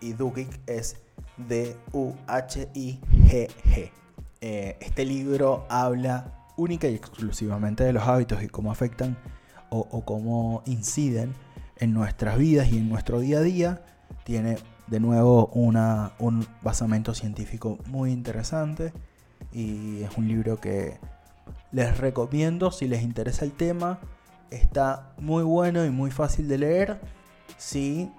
y 0.00 0.12
Duhigg 0.12 0.50
es 0.66 0.96
D-U-H-I-G-G. 1.36 2.20
Eh, 4.40 4.76
este 4.80 5.04
libro 5.04 5.64
habla 5.68 6.34
única 6.56 6.88
y 6.88 6.94
exclusivamente 6.94 7.84
de 7.84 7.92
los 7.92 8.02
hábitos 8.02 8.42
y 8.42 8.48
cómo 8.48 8.72
afectan 8.72 9.16
o, 9.70 10.04
cómo 10.04 10.62
inciden 10.66 11.34
en 11.76 11.94
nuestras 11.94 12.36
vidas 12.38 12.70
y 12.72 12.78
en 12.78 12.88
nuestro 12.88 13.20
día 13.20 13.38
a 13.38 13.42
día, 13.42 13.82
tiene 14.24 14.58
de 14.86 15.00
nuevo 15.00 15.46
una, 15.54 16.12
un 16.18 16.46
basamento 16.62 17.14
científico 17.14 17.78
muy 17.86 18.10
interesante 18.10 18.92
y 19.52 20.02
es 20.02 20.16
un 20.16 20.28
libro 20.28 20.60
que 20.60 20.98
les 21.72 21.98
recomiendo 21.98 22.70
si 22.70 22.88
les 22.88 23.02
interesa 23.02 23.44
el 23.44 23.52
tema. 23.52 24.00
Está 24.50 25.12
muy 25.18 25.44
bueno 25.44 25.84
y 25.84 25.90
muy 25.90 26.10
fácil 26.10 26.48
de 26.48 26.58
leer. 26.58 27.00
Si 27.56 28.10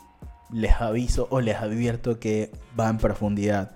les 0.51 0.73
aviso 0.79 1.27
o 1.29 1.41
les 1.41 1.57
advierto 1.57 2.19
que 2.19 2.51
va 2.79 2.89
en 2.89 2.97
profundidad 2.97 3.71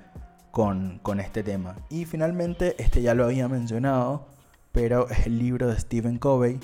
con, 0.51 0.99
con 0.99 1.19
este 1.19 1.43
tema. 1.43 1.75
Y 1.89 2.05
finalmente, 2.05 2.81
este 2.81 3.01
ya 3.01 3.13
lo 3.13 3.25
había 3.25 3.47
mencionado, 3.47 4.27
pero 4.71 5.09
es 5.09 5.27
el 5.27 5.39
libro 5.39 5.67
de 5.67 5.79
Stephen 5.79 6.17
Covey, 6.17 6.59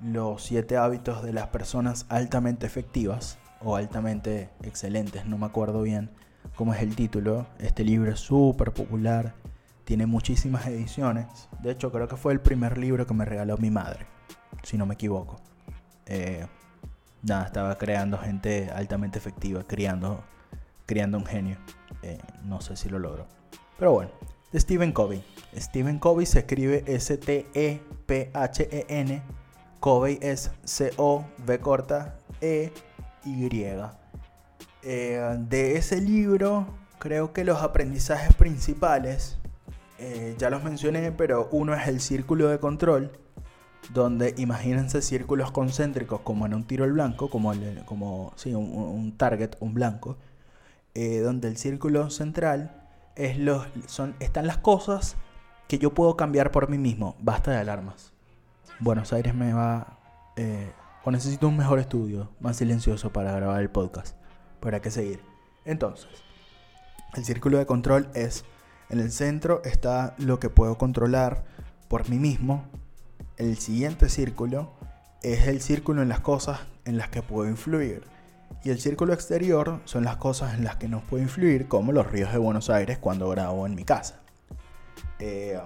los 0.00 0.42
siete 0.42 0.76
hábitos 0.76 1.22
de 1.22 1.32
las 1.32 1.48
personas 1.48 2.06
altamente 2.08 2.66
efectivas 2.66 3.38
o 3.62 3.76
altamente 3.76 4.50
excelentes, 4.62 5.26
no 5.26 5.38
me 5.38 5.46
acuerdo 5.46 5.82
bien 5.82 6.10
cómo 6.54 6.74
es 6.74 6.82
el 6.82 6.94
título. 6.94 7.46
Este 7.58 7.84
libro 7.84 8.10
es 8.10 8.20
súper 8.20 8.72
popular, 8.72 9.34
tiene 9.84 10.06
muchísimas 10.06 10.66
ediciones. 10.66 11.48
De 11.62 11.70
hecho, 11.70 11.90
creo 11.92 12.08
que 12.08 12.16
fue 12.16 12.32
el 12.32 12.40
primer 12.40 12.76
libro 12.78 13.06
que 13.06 13.14
me 13.14 13.24
regaló 13.24 13.56
mi 13.58 13.70
madre, 13.70 14.06
si 14.62 14.76
no 14.76 14.86
me 14.86 14.94
equivoco. 14.94 15.36
Eh, 16.06 16.46
nada, 17.22 17.46
estaba 17.46 17.76
creando 17.78 18.18
gente 18.18 18.70
altamente 18.74 19.18
efectiva, 19.18 19.62
criando, 19.64 20.24
criando 20.86 21.18
un 21.18 21.26
genio. 21.26 21.58
Eh, 22.02 22.18
no 22.44 22.60
sé 22.60 22.76
si 22.76 22.88
lo 22.88 22.98
logro. 22.98 23.26
Pero 23.78 23.92
bueno, 23.92 24.10
de 24.52 24.60
Stephen 24.60 24.92
Covey. 24.92 25.24
Stephen 25.56 25.98
Covey 25.98 26.26
se 26.26 26.40
escribe 26.40 26.84
S-T-E-P-H-E-N. 26.86 27.82
Covey 29.80 30.18
es 30.22 30.50
C-O-V 30.64 31.60
corta 31.60 32.16
E-Y. 32.40 33.66
Eh, 34.82 35.36
de 35.40 35.76
ese 35.76 36.00
libro, 36.00 36.66
creo 36.98 37.32
que 37.32 37.44
los 37.44 37.62
aprendizajes 37.62 38.34
principales, 38.34 39.38
eh, 39.98 40.34
ya 40.38 40.50
los 40.50 40.62
mencioné, 40.62 41.12
pero 41.12 41.48
uno 41.50 41.74
es 41.74 41.88
el 41.88 42.00
círculo 42.00 42.48
de 42.48 42.58
control, 42.60 43.12
donde 43.92 44.34
imagínense 44.36 45.02
círculos 45.02 45.50
concéntricos 45.50 46.20
como 46.20 46.46
en 46.46 46.54
un 46.54 46.64
tiro 46.64 46.84
al 46.84 46.92
blanco, 46.92 47.30
como, 47.30 47.52
como 47.84 48.32
un, 48.44 49.16
target, 49.16 49.56
un 49.60 49.74
blanco, 49.74 50.16
eh, 50.94 51.18
donde 51.20 51.48
el 51.48 51.56
círculo 51.56 52.10
central 52.10 52.88
es 53.16 53.38
los, 53.38 53.66
son, 53.86 54.14
están 54.20 54.46
las 54.46 54.58
cosas 54.58 55.16
que 55.68 55.78
yo 55.78 55.94
puedo 55.94 56.16
cambiar 56.16 56.50
por 56.52 56.68
mí 56.68 56.78
mismo. 56.78 57.16
Basta 57.20 57.50
de 57.50 57.58
alarmas. 57.58 58.15
Buenos 58.78 59.12
Aires 59.12 59.34
me 59.34 59.52
va... 59.52 59.98
Eh, 60.36 60.70
o 61.04 61.10
necesito 61.10 61.48
un 61.48 61.56
mejor 61.56 61.78
estudio, 61.78 62.30
más 62.40 62.56
silencioso 62.56 63.12
para 63.12 63.32
grabar 63.32 63.60
el 63.62 63.70
podcast. 63.70 64.16
Pero 64.60 64.76
hay 64.76 64.82
que 64.82 64.90
seguir. 64.90 65.20
Entonces, 65.64 66.08
el 67.14 67.24
círculo 67.24 67.58
de 67.58 67.66
control 67.66 68.08
es... 68.14 68.44
En 68.88 69.00
el 69.00 69.10
centro 69.10 69.62
está 69.64 70.14
lo 70.18 70.38
que 70.38 70.50
puedo 70.50 70.78
controlar 70.78 71.44
por 71.88 72.08
mí 72.08 72.18
mismo. 72.18 72.64
El 73.36 73.56
siguiente 73.58 74.08
círculo 74.08 74.72
es 75.22 75.48
el 75.48 75.60
círculo 75.60 76.02
en 76.02 76.08
las 76.08 76.20
cosas 76.20 76.60
en 76.84 76.98
las 76.98 77.08
que 77.08 77.22
puedo 77.22 77.48
influir. 77.48 78.04
Y 78.62 78.70
el 78.70 78.80
círculo 78.80 79.12
exterior 79.12 79.80
son 79.84 80.04
las 80.04 80.16
cosas 80.16 80.54
en 80.54 80.64
las 80.64 80.76
que 80.76 80.88
no 80.88 81.00
puedo 81.00 81.22
influir, 81.22 81.66
como 81.66 81.92
los 81.92 82.06
ríos 82.10 82.32
de 82.32 82.38
Buenos 82.38 82.70
Aires 82.70 82.98
cuando 82.98 83.28
grabo 83.28 83.66
en 83.66 83.74
mi 83.74 83.84
casa. 83.84 84.20
Eh, 85.18 85.58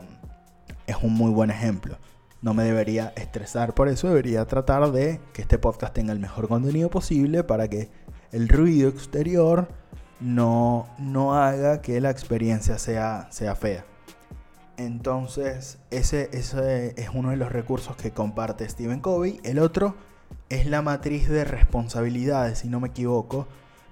es 0.86 0.96
un 1.02 1.12
muy 1.14 1.30
buen 1.30 1.50
ejemplo. 1.50 1.98
No 2.42 2.54
me 2.54 2.64
debería 2.64 3.12
estresar 3.16 3.74
por 3.74 3.88
eso, 3.88 4.08
debería 4.08 4.46
tratar 4.46 4.92
de 4.92 5.20
que 5.32 5.42
este 5.42 5.58
podcast 5.58 5.92
tenga 5.92 6.12
el 6.12 6.20
mejor 6.20 6.48
contenido 6.48 6.88
posible 6.88 7.44
para 7.44 7.68
que 7.68 7.90
el 8.32 8.48
ruido 8.48 8.88
exterior 8.88 9.68
no, 10.20 10.88
no 10.98 11.34
haga 11.34 11.82
que 11.82 12.00
la 12.00 12.10
experiencia 12.10 12.78
sea, 12.78 13.28
sea 13.30 13.54
fea. 13.56 13.84
Entonces, 14.76 15.78
ese, 15.90 16.30
ese 16.32 16.94
es 16.96 17.10
uno 17.12 17.30
de 17.30 17.36
los 17.36 17.52
recursos 17.52 17.96
que 17.96 18.12
comparte 18.12 18.66
Stephen 18.66 19.00
Covey. 19.00 19.38
El 19.44 19.58
otro 19.58 19.94
es 20.48 20.66
la 20.66 20.80
matriz 20.80 21.28
de 21.28 21.44
responsabilidades, 21.44 22.60
si 22.60 22.68
no 22.68 22.80
me 22.80 22.88
equivoco. 22.88 23.46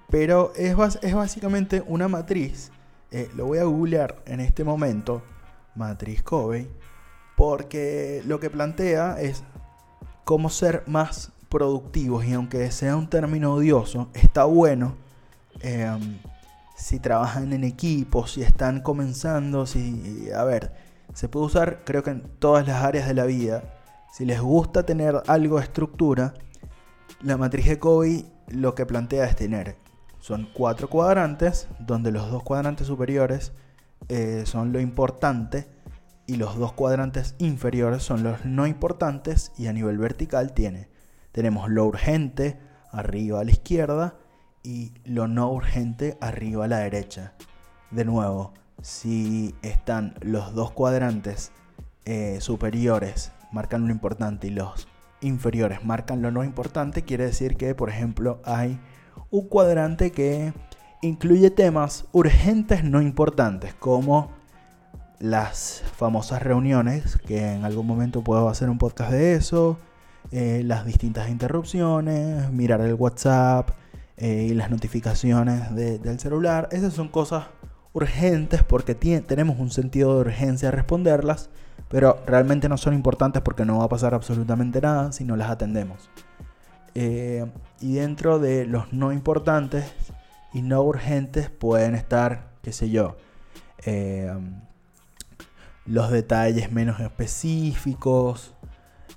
Pero 0.09 0.51
es, 0.55 0.75
es 1.03 1.13
básicamente 1.13 1.83
una 1.85 2.07
matriz. 2.07 2.71
Eh, 3.11 3.29
lo 3.35 3.45
voy 3.45 3.59
a 3.59 3.65
googlear 3.65 4.15
en 4.25 4.39
este 4.39 4.63
momento. 4.63 5.21
Matriz 5.75 6.23
Covey. 6.23 6.67
Porque 7.39 8.21
lo 8.25 8.41
que 8.41 8.49
plantea 8.49 9.15
es 9.21 9.45
cómo 10.25 10.49
ser 10.49 10.83
más 10.87 11.31
productivos. 11.47 12.25
Y 12.25 12.33
aunque 12.33 12.69
sea 12.69 12.97
un 12.97 13.09
término 13.09 13.53
odioso, 13.53 14.09
está 14.13 14.43
bueno. 14.43 14.97
Em, 15.61 16.17
si 16.75 16.99
trabajan 16.99 17.53
en 17.53 17.63
equipo, 17.63 18.27
si 18.27 18.41
están 18.41 18.81
comenzando, 18.81 19.65
si... 19.65 20.29
A 20.35 20.43
ver, 20.43 20.73
se 21.13 21.29
puede 21.29 21.45
usar 21.45 21.85
creo 21.85 22.03
que 22.03 22.09
en 22.09 22.23
todas 22.39 22.67
las 22.67 22.83
áreas 22.83 23.07
de 23.07 23.13
la 23.13 23.23
vida. 23.23 23.63
Si 24.11 24.25
les 24.25 24.41
gusta 24.41 24.83
tener 24.83 25.23
algo 25.27 25.59
de 25.59 25.63
estructura, 25.63 26.33
la 27.21 27.37
matriz 27.37 27.69
de 27.69 27.79
Covey 27.79 28.29
lo 28.49 28.75
que 28.75 28.85
plantea 28.85 29.23
es 29.23 29.37
tener, 29.37 29.77
son 30.19 30.49
cuatro 30.53 30.89
cuadrantes, 30.89 31.69
donde 31.79 32.11
los 32.11 32.29
dos 32.29 32.43
cuadrantes 32.43 32.87
superiores 32.87 33.53
eh, 34.09 34.43
son 34.45 34.73
lo 34.73 34.81
importante 34.81 35.78
y 36.29 36.35
los 36.35 36.59
dos 36.59 36.73
cuadrantes 36.73 37.33
inferiores 37.39 38.03
son 38.03 38.21
los 38.21 38.45
no 38.45 38.67
importantes 38.67 39.51
y 39.57 39.65
a 39.65 39.73
nivel 39.73 39.97
vertical 39.97 40.53
tiene, 40.53 40.87
tenemos 41.31 41.71
lo 41.71 41.87
urgente 41.87 42.59
arriba 42.91 43.39
a 43.39 43.43
la 43.43 43.49
izquierda 43.49 44.13
y 44.61 44.93
lo 45.05 45.27
no 45.27 45.51
urgente 45.51 46.19
arriba 46.21 46.65
a 46.65 46.67
la 46.67 46.77
derecha. 46.77 47.33
De 47.89 48.05
nuevo, 48.05 48.53
si 48.79 49.55
están 49.63 50.13
los 50.21 50.53
dos 50.53 50.69
cuadrantes 50.69 51.51
eh, 52.05 52.37
superiores 52.41 53.31
marcan 53.51 53.87
lo 53.87 53.91
importante 53.91 54.47
y 54.47 54.51
los 54.51 54.87
inferiores 55.21 55.83
marcan 55.83 56.21
lo 56.21 56.29
no 56.29 56.43
importante, 56.43 57.01
quiere 57.01 57.25
decir 57.25 57.57
que, 57.57 57.73
por 57.73 57.89
ejemplo, 57.89 58.39
hay 58.45 58.79
un 59.31 59.47
cuadrante 59.47 60.11
que 60.11 60.53
incluye 61.01 61.49
temas 61.49 62.05
urgentes 62.11 62.83
no 62.83 63.01
importantes, 63.01 63.73
como 63.73 64.37
las 65.19 65.83
famosas 65.95 66.41
reuniones, 66.41 67.17
que 67.27 67.53
en 67.53 67.65
algún 67.65 67.85
momento 67.85 68.23
puedo 68.23 68.49
hacer 68.49 68.69
un 68.69 68.77
podcast 68.77 69.11
de 69.11 69.35
eso, 69.35 69.79
eh, 70.31 70.61
las 70.65 70.85
distintas 70.85 71.29
interrupciones, 71.29 72.51
mirar 72.51 72.81
el 72.81 72.93
WhatsApp 72.93 73.71
eh, 74.17 74.47
y 74.49 74.53
las 74.53 74.69
notificaciones 74.69 75.73
del 75.75 76.19
celular. 76.19 76.69
Esas 76.71 76.93
son 76.93 77.09
cosas 77.09 77.45
urgentes 77.93 78.63
porque 78.63 78.95
tenemos 78.95 79.59
un 79.59 79.71
sentido 79.71 80.15
de 80.15 80.21
urgencia 80.21 80.69
a 80.69 80.71
responderlas 80.71 81.49
pero 81.89 82.21
realmente 82.25 82.69
no 82.69 82.77
son 82.77 82.93
importantes 82.93 83.41
porque 83.41 83.65
no 83.65 83.79
va 83.79 83.85
a 83.85 83.89
pasar 83.89 84.13
absolutamente 84.13 84.79
nada 84.79 85.11
si 85.11 85.25
no 85.25 85.35
las 85.35 85.49
atendemos. 85.49 86.09
Eh, 86.95 87.45
y 87.81 87.95
dentro 87.95 88.39
de 88.39 88.65
los 88.65 88.93
no 88.93 89.11
importantes 89.11 89.85
y 90.53 90.61
no 90.61 90.81
urgentes 90.81 91.49
pueden 91.49 91.95
estar, 91.95 92.51
qué 92.61 92.71
sé 92.71 92.89
yo, 92.89 93.17
eh, 93.85 94.31
los 95.89 96.11
detalles 96.11 96.71
menos 96.71 96.99
específicos, 96.99 98.53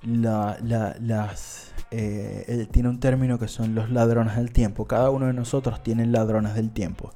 las, 0.01 1.71
eh, 1.91 2.67
tiene 2.71 2.89
un 2.89 2.99
término 2.99 3.37
que 3.37 3.47
son 3.47 3.75
los 3.75 3.91
ladrones 3.91 4.35
del 4.35 4.51
tiempo. 4.51 4.85
Cada 4.85 5.11
uno 5.11 5.27
de 5.27 5.33
nosotros 5.33 5.83
tiene 5.83 6.07
ladrones 6.07 6.55
del 6.55 6.71
tiempo. 6.71 7.11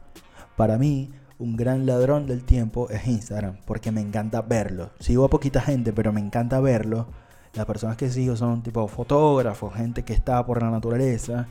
Para 0.55 0.77
mí, 0.77 1.09
un 1.39 1.55
gran 1.57 1.87
ladrón 1.87 2.27
del 2.27 2.43
tiempo 2.43 2.89
es 2.89 3.07
Instagram, 3.07 3.57
porque 3.65 3.91
me 3.91 4.01
encanta 4.01 4.41
verlo. 4.41 4.91
Sigo 4.99 5.25
a 5.25 5.29
poquita 5.29 5.59
gente, 5.59 5.91
pero 5.91 6.13
me 6.13 6.21
encanta 6.21 6.59
verlo. 6.59 7.07
Las 7.53 7.65
personas 7.65 7.97
que 7.97 8.09
sigo 8.09 8.35
son 8.35 8.61
tipo 8.61 8.87
fotógrafos, 8.87 9.73
gente 9.73 10.03
que 10.03 10.13
está 10.13 10.45
por 10.45 10.61
la 10.61 10.69
naturaleza. 10.69 11.47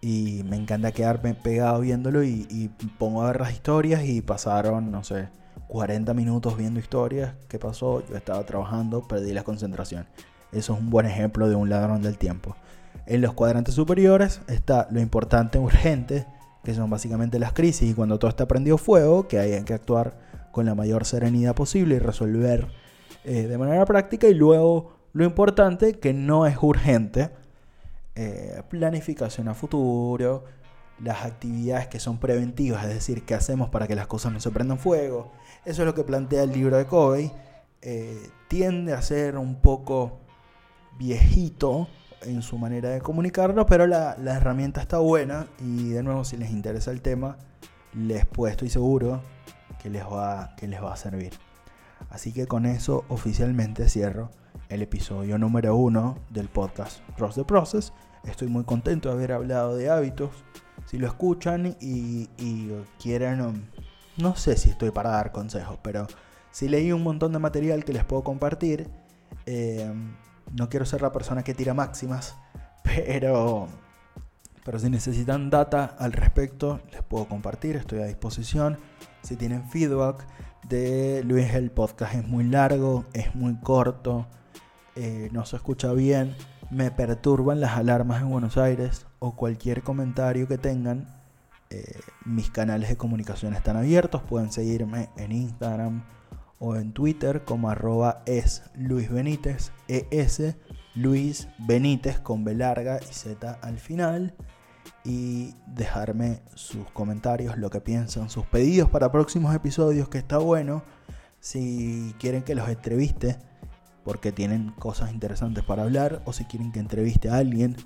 Y 0.00 0.42
me 0.44 0.56
encanta 0.56 0.92
quedarme 0.92 1.34
pegado 1.34 1.80
viéndolo 1.80 2.24
y, 2.24 2.70
pongo 2.98 3.22
a 3.22 3.26
ver 3.28 3.40
las 3.40 3.52
historias 3.52 4.04
y 4.04 4.22
pasaron, 4.22 4.90
no 4.90 5.04
sé, 5.04 5.28
40 5.74 6.14
minutos 6.14 6.56
viendo 6.56 6.78
historias. 6.78 7.34
¿Qué 7.48 7.58
pasó? 7.58 8.06
Yo 8.06 8.16
estaba 8.16 8.46
trabajando, 8.46 9.08
perdí 9.08 9.32
la 9.32 9.42
concentración. 9.42 10.06
Eso 10.52 10.72
es 10.72 10.78
un 10.78 10.88
buen 10.88 11.04
ejemplo 11.04 11.48
de 11.48 11.56
un 11.56 11.68
ladrón 11.68 12.00
del 12.00 12.16
tiempo. 12.16 12.54
En 13.06 13.20
los 13.20 13.32
cuadrantes 13.32 13.74
superiores 13.74 14.40
está 14.46 14.86
lo 14.92 15.00
importante, 15.00 15.58
urgente, 15.58 16.28
que 16.62 16.74
son 16.74 16.90
básicamente 16.90 17.40
las 17.40 17.54
crisis 17.54 17.90
y 17.90 17.92
cuando 17.92 18.20
todo 18.20 18.28
está 18.28 18.46
prendido 18.46 18.78
fuego, 18.78 19.26
que 19.26 19.40
hay 19.40 19.64
que 19.64 19.74
actuar 19.74 20.16
con 20.52 20.64
la 20.64 20.76
mayor 20.76 21.04
serenidad 21.06 21.56
posible 21.56 21.96
y 21.96 21.98
resolver 21.98 22.68
eh, 23.24 23.48
de 23.48 23.58
manera 23.58 23.84
práctica 23.84 24.28
y 24.28 24.34
luego 24.34 24.92
lo 25.12 25.24
importante 25.24 25.94
que 25.98 26.12
no 26.12 26.46
es 26.46 26.56
urgente, 26.60 27.30
eh, 28.14 28.62
planificación 28.68 29.48
a 29.48 29.54
futuro, 29.54 30.44
las 31.00 31.24
actividades 31.24 31.88
que 31.88 32.00
son 32.00 32.18
preventivas, 32.18 32.84
es 32.84 32.94
decir, 32.94 33.24
qué 33.24 33.34
hacemos 33.34 33.70
para 33.70 33.86
que 33.86 33.94
las 33.94 34.06
cosas 34.06 34.32
no 34.32 34.40
se 34.40 34.50
prendan 34.50 34.78
fuego, 34.78 35.32
eso 35.64 35.82
es 35.82 35.86
lo 35.86 35.94
que 35.94 36.04
plantea 36.04 36.44
el 36.44 36.52
libro 36.52 36.76
de 36.76 36.86
Covey, 36.86 37.32
eh, 37.82 38.30
tiende 38.48 38.92
a 38.92 39.02
ser 39.02 39.36
un 39.36 39.60
poco 39.60 40.20
viejito, 40.98 41.88
en 42.26 42.42
su 42.42 42.58
manera 42.58 42.90
de 42.90 43.00
comunicarlo, 43.00 43.66
pero 43.66 43.86
la, 43.86 44.16
herramienta 44.24 44.80
está 44.80 44.98
buena 44.98 45.46
y 45.60 45.90
de 45.90 46.02
nuevo 46.02 46.24
si 46.24 46.36
les 46.36 46.50
interesa 46.50 46.90
el 46.90 47.00
tema, 47.00 47.38
les 47.94 48.26
puedo, 48.26 48.50
estoy 48.50 48.70
seguro 48.70 49.22
que 49.82 49.90
les 49.90 50.04
va, 50.04 50.54
que 50.56 50.66
les 50.66 50.82
va 50.82 50.92
a 50.92 50.96
servir. 50.96 51.32
Así 52.10 52.32
que 52.32 52.46
con 52.46 52.66
eso 52.66 53.04
oficialmente 53.08 53.88
cierro 53.88 54.30
el 54.68 54.82
episodio 54.82 55.38
número 55.38 55.76
uno 55.76 56.18
del 56.30 56.48
podcast 56.48 57.00
Trust 57.16 57.36
the 57.36 57.44
Process. 57.44 57.92
Estoy 58.24 58.48
muy 58.48 58.64
contento 58.64 59.08
de 59.08 59.14
haber 59.14 59.32
hablado 59.32 59.76
de 59.76 59.90
hábitos. 59.90 60.30
Si 60.86 60.98
lo 60.98 61.06
escuchan 61.06 61.76
y, 61.80 62.28
quieren, 63.00 63.40
um, 63.40 63.62
no 64.16 64.36
sé 64.36 64.56
si 64.56 64.70
estoy 64.70 64.90
para 64.90 65.10
dar 65.10 65.32
consejos, 65.32 65.78
pero 65.82 66.06
si 66.50 66.68
leí 66.68 66.92
un 66.92 67.02
montón 67.02 67.32
de 67.32 67.38
material 67.38 67.84
que 67.84 67.92
les 67.92 68.04
puedo 68.04 68.22
compartir, 68.22 68.88
eh, 69.46 69.92
no 70.52 70.68
quiero 70.68 70.86
ser 70.86 71.02
la 71.02 71.12
persona 71.12 71.42
que 71.42 71.54
tira 71.54 71.74
máximas, 71.74 72.36
pero, 72.84 73.68
pero 74.64 74.78
si 74.78 74.90
necesitan 74.90 75.50
data 75.50 75.96
al 75.98 76.12
respecto, 76.12 76.80
les 76.92 77.02
puedo 77.02 77.26
compartir, 77.26 77.76
estoy 77.76 78.00
a 78.00 78.06
disposición. 78.06 78.78
Si 79.22 79.36
tienen 79.36 79.68
feedback 79.68 80.26
de 80.68 81.22
Luis, 81.24 81.52
el 81.54 81.70
podcast 81.70 82.14
es 82.14 82.26
muy 82.26 82.44
largo, 82.44 83.04
es 83.14 83.34
muy 83.34 83.56
corto, 83.56 84.26
eh, 84.96 85.28
no 85.32 85.44
se 85.44 85.56
escucha 85.56 85.92
bien, 85.92 86.36
me 86.70 86.90
perturban 86.90 87.60
las 87.60 87.76
alarmas 87.76 88.22
en 88.22 88.30
Buenos 88.30 88.56
Aires 88.56 89.06
o 89.18 89.36
cualquier 89.36 89.82
comentario 89.82 90.48
que 90.48 90.58
tengan, 90.58 91.08
eh, 91.70 92.00
mis 92.24 92.50
canales 92.50 92.88
de 92.88 92.96
comunicación 92.96 93.54
están 93.54 93.76
abiertos. 93.76 94.22
Pueden 94.22 94.52
seguirme 94.52 95.08
en 95.16 95.32
Instagram 95.32 96.04
o 96.58 96.76
en 96.76 96.92
Twitter 96.92 97.44
como 97.44 97.68
arroba 97.68 98.22
es 98.26 98.62
Luis 98.76 99.10
Benítez, 99.10 99.72
ES 99.88 100.56
Luis 100.94 101.48
Benítez 101.58 102.20
con 102.20 102.44
B 102.44 102.54
larga 102.54 103.00
y 103.02 103.12
Z 103.12 103.58
al 103.60 103.78
final. 103.78 104.34
Y 105.06 105.54
dejarme 105.66 106.40
sus 106.54 106.90
comentarios, 106.92 107.58
lo 107.58 107.68
que 107.70 107.80
piensan, 107.80 108.30
sus 108.30 108.46
pedidos 108.46 108.88
para 108.88 109.12
próximos 109.12 109.54
episodios, 109.54 110.08
que 110.08 110.18
está 110.18 110.38
bueno. 110.38 110.82
Si 111.40 112.14
quieren 112.18 112.42
que 112.42 112.54
los 112.54 112.68
entreviste, 112.68 113.38
porque 114.04 114.32
tienen 114.32 114.70
cosas 114.78 115.12
interesantes 115.12 115.64
para 115.64 115.82
hablar, 115.82 116.22
o 116.26 116.32
si 116.32 116.44
quieren 116.44 116.70
que 116.70 116.80
entreviste 116.80 117.30
a 117.30 117.36
alguien 117.36 117.76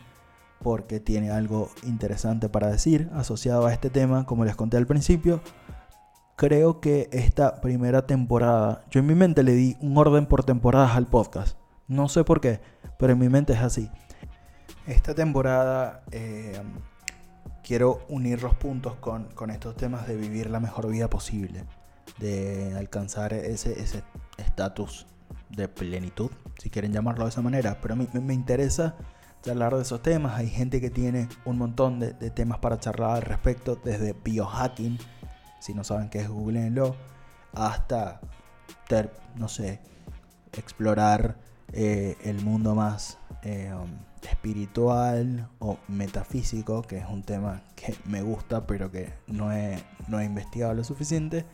porque 0.60 0.98
tiene 0.98 1.30
algo 1.30 1.70
interesante 1.84 2.48
para 2.48 2.68
decir 2.68 3.08
asociado 3.14 3.66
a 3.66 3.72
este 3.72 3.90
tema, 3.90 4.26
como 4.26 4.44
les 4.44 4.56
conté 4.56 4.76
al 4.76 4.86
principio. 4.86 5.40
Creo 6.36 6.80
que 6.80 7.08
esta 7.12 7.60
primera 7.60 8.06
temporada, 8.06 8.84
yo 8.90 9.00
en 9.00 9.06
mi 9.06 9.14
mente 9.14 9.42
le 9.42 9.52
di 9.52 9.76
un 9.80 9.96
orden 9.96 10.26
por 10.26 10.44
temporadas 10.44 10.96
al 10.96 11.06
podcast. 11.06 11.56
No 11.86 12.08
sé 12.08 12.24
por 12.24 12.40
qué, 12.40 12.60
pero 12.98 13.12
en 13.12 13.18
mi 13.18 13.28
mente 13.28 13.52
es 13.52 13.60
así. 13.60 13.90
Esta 14.86 15.14
temporada 15.14 16.02
eh, 16.10 16.60
quiero 17.62 18.04
unir 18.08 18.42
los 18.42 18.54
puntos 18.54 18.96
con, 18.96 19.24
con, 19.34 19.50
estos 19.50 19.76
temas 19.76 20.06
de 20.06 20.16
vivir 20.16 20.50
la 20.50 20.60
mejor 20.60 20.88
vida 20.88 21.10
posible, 21.10 21.64
de 22.18 22.74
alcanzar 22.76 23.32
ese 23.32 24.02
estatus 24.38 25.06
de 25.50 25.68
plenitud, 25.68 26.30
si 26.58 26.70
quieren 26.70 26.92
llamarlo 26.92 27.24
de 27.24 27.30
esa 27.30 27.42
manera. 27.42 27.78
Pero 27.80 27.94
a 27.94 27.96
mí 27.96 28.08
me 28.20 28.34
interesa 28.34 28.96
charlar 29.42 29.74
de 29.74 29.82
esos 29.82 30.02
temas. 30.02 30.38
Hay 30.38 30.48
gente 30.48 30.80
que 30.80 30.90
tiene 30.90 31.28
un 31.44 31.58
montón 31.58 32.00
de, 32.00 32.12
temas 32.30 32.58
para 32.58 32.78
charlar 32.78 33.16
al 33.16 33.22
respecto, 33.22 33.76
desde 33.76 34.12
biohacking, 34.12 34.98
si 35.60 35.74
no 35.74 35.84
saben 35.84 36.08
qué 36.08 36.20
es, 36.20 36.28
googleenlo, 36.28 36.96
hasta, 37.52 38.20
no 39.36 39.48
sé, 39.48 39.80
explorar 40.52 41.38
eh, 41.72 42.16
el 42.24 42.42
mundo 42.42 42.74
más 42.74 43.18
eh, 43.42 43.72
um, 43.74 43.90
espiritual 44.22 45.48
o 45.58 45.78
metafísico, 45.88 46.82
que 46.82 46.98
es 46.98 47.06
un 47.06 47.22
tema 47.22 47.62
que 47.76 47.94
me 48.04 48.22
gusta, 48.22 48.66
pero 48.66 48.90
que 48.90 49.12
no 49.26 49.52
he, 49.52 49.82
no 50.08 50.20
he 50.20 50.24
investigado 50.24 50.74
lo 50.74 50.84
suficiente. 50.84 51.44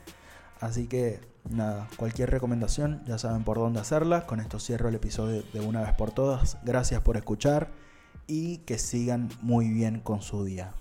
Así 0.60 0.86
que 0.86 1.20
nada, 1.50 1.88
cualquier 1.96 2.30
recomendación 2.30 3.02
ya 3.06 3.18
saben 3.18 3.44
por 3.44 3.58
dónde 3.58 3.80
hacerla. 3.80 4.26
Con 4.26 4.40
esto 4.40 4.58
cierro 4.58 4.88
el 4.88 4.94
episodio 4.94 5.42
de 5.52 5.60
una 5.60 5.82
vez 5.82 5.94
por 5.94 6.12
todas. 6.12 6.58
Gracias 6.64 7.00
por 7.02 7.16
escuchar 7.16 7.70
y 8.26 8.58
que 8.58 8.78
sigan 8.78 9.28
muy 9.42 9.70
bien 9.70 10.00
con 10.00 10.22
su 10.22 10.44
día. 10.44 10.72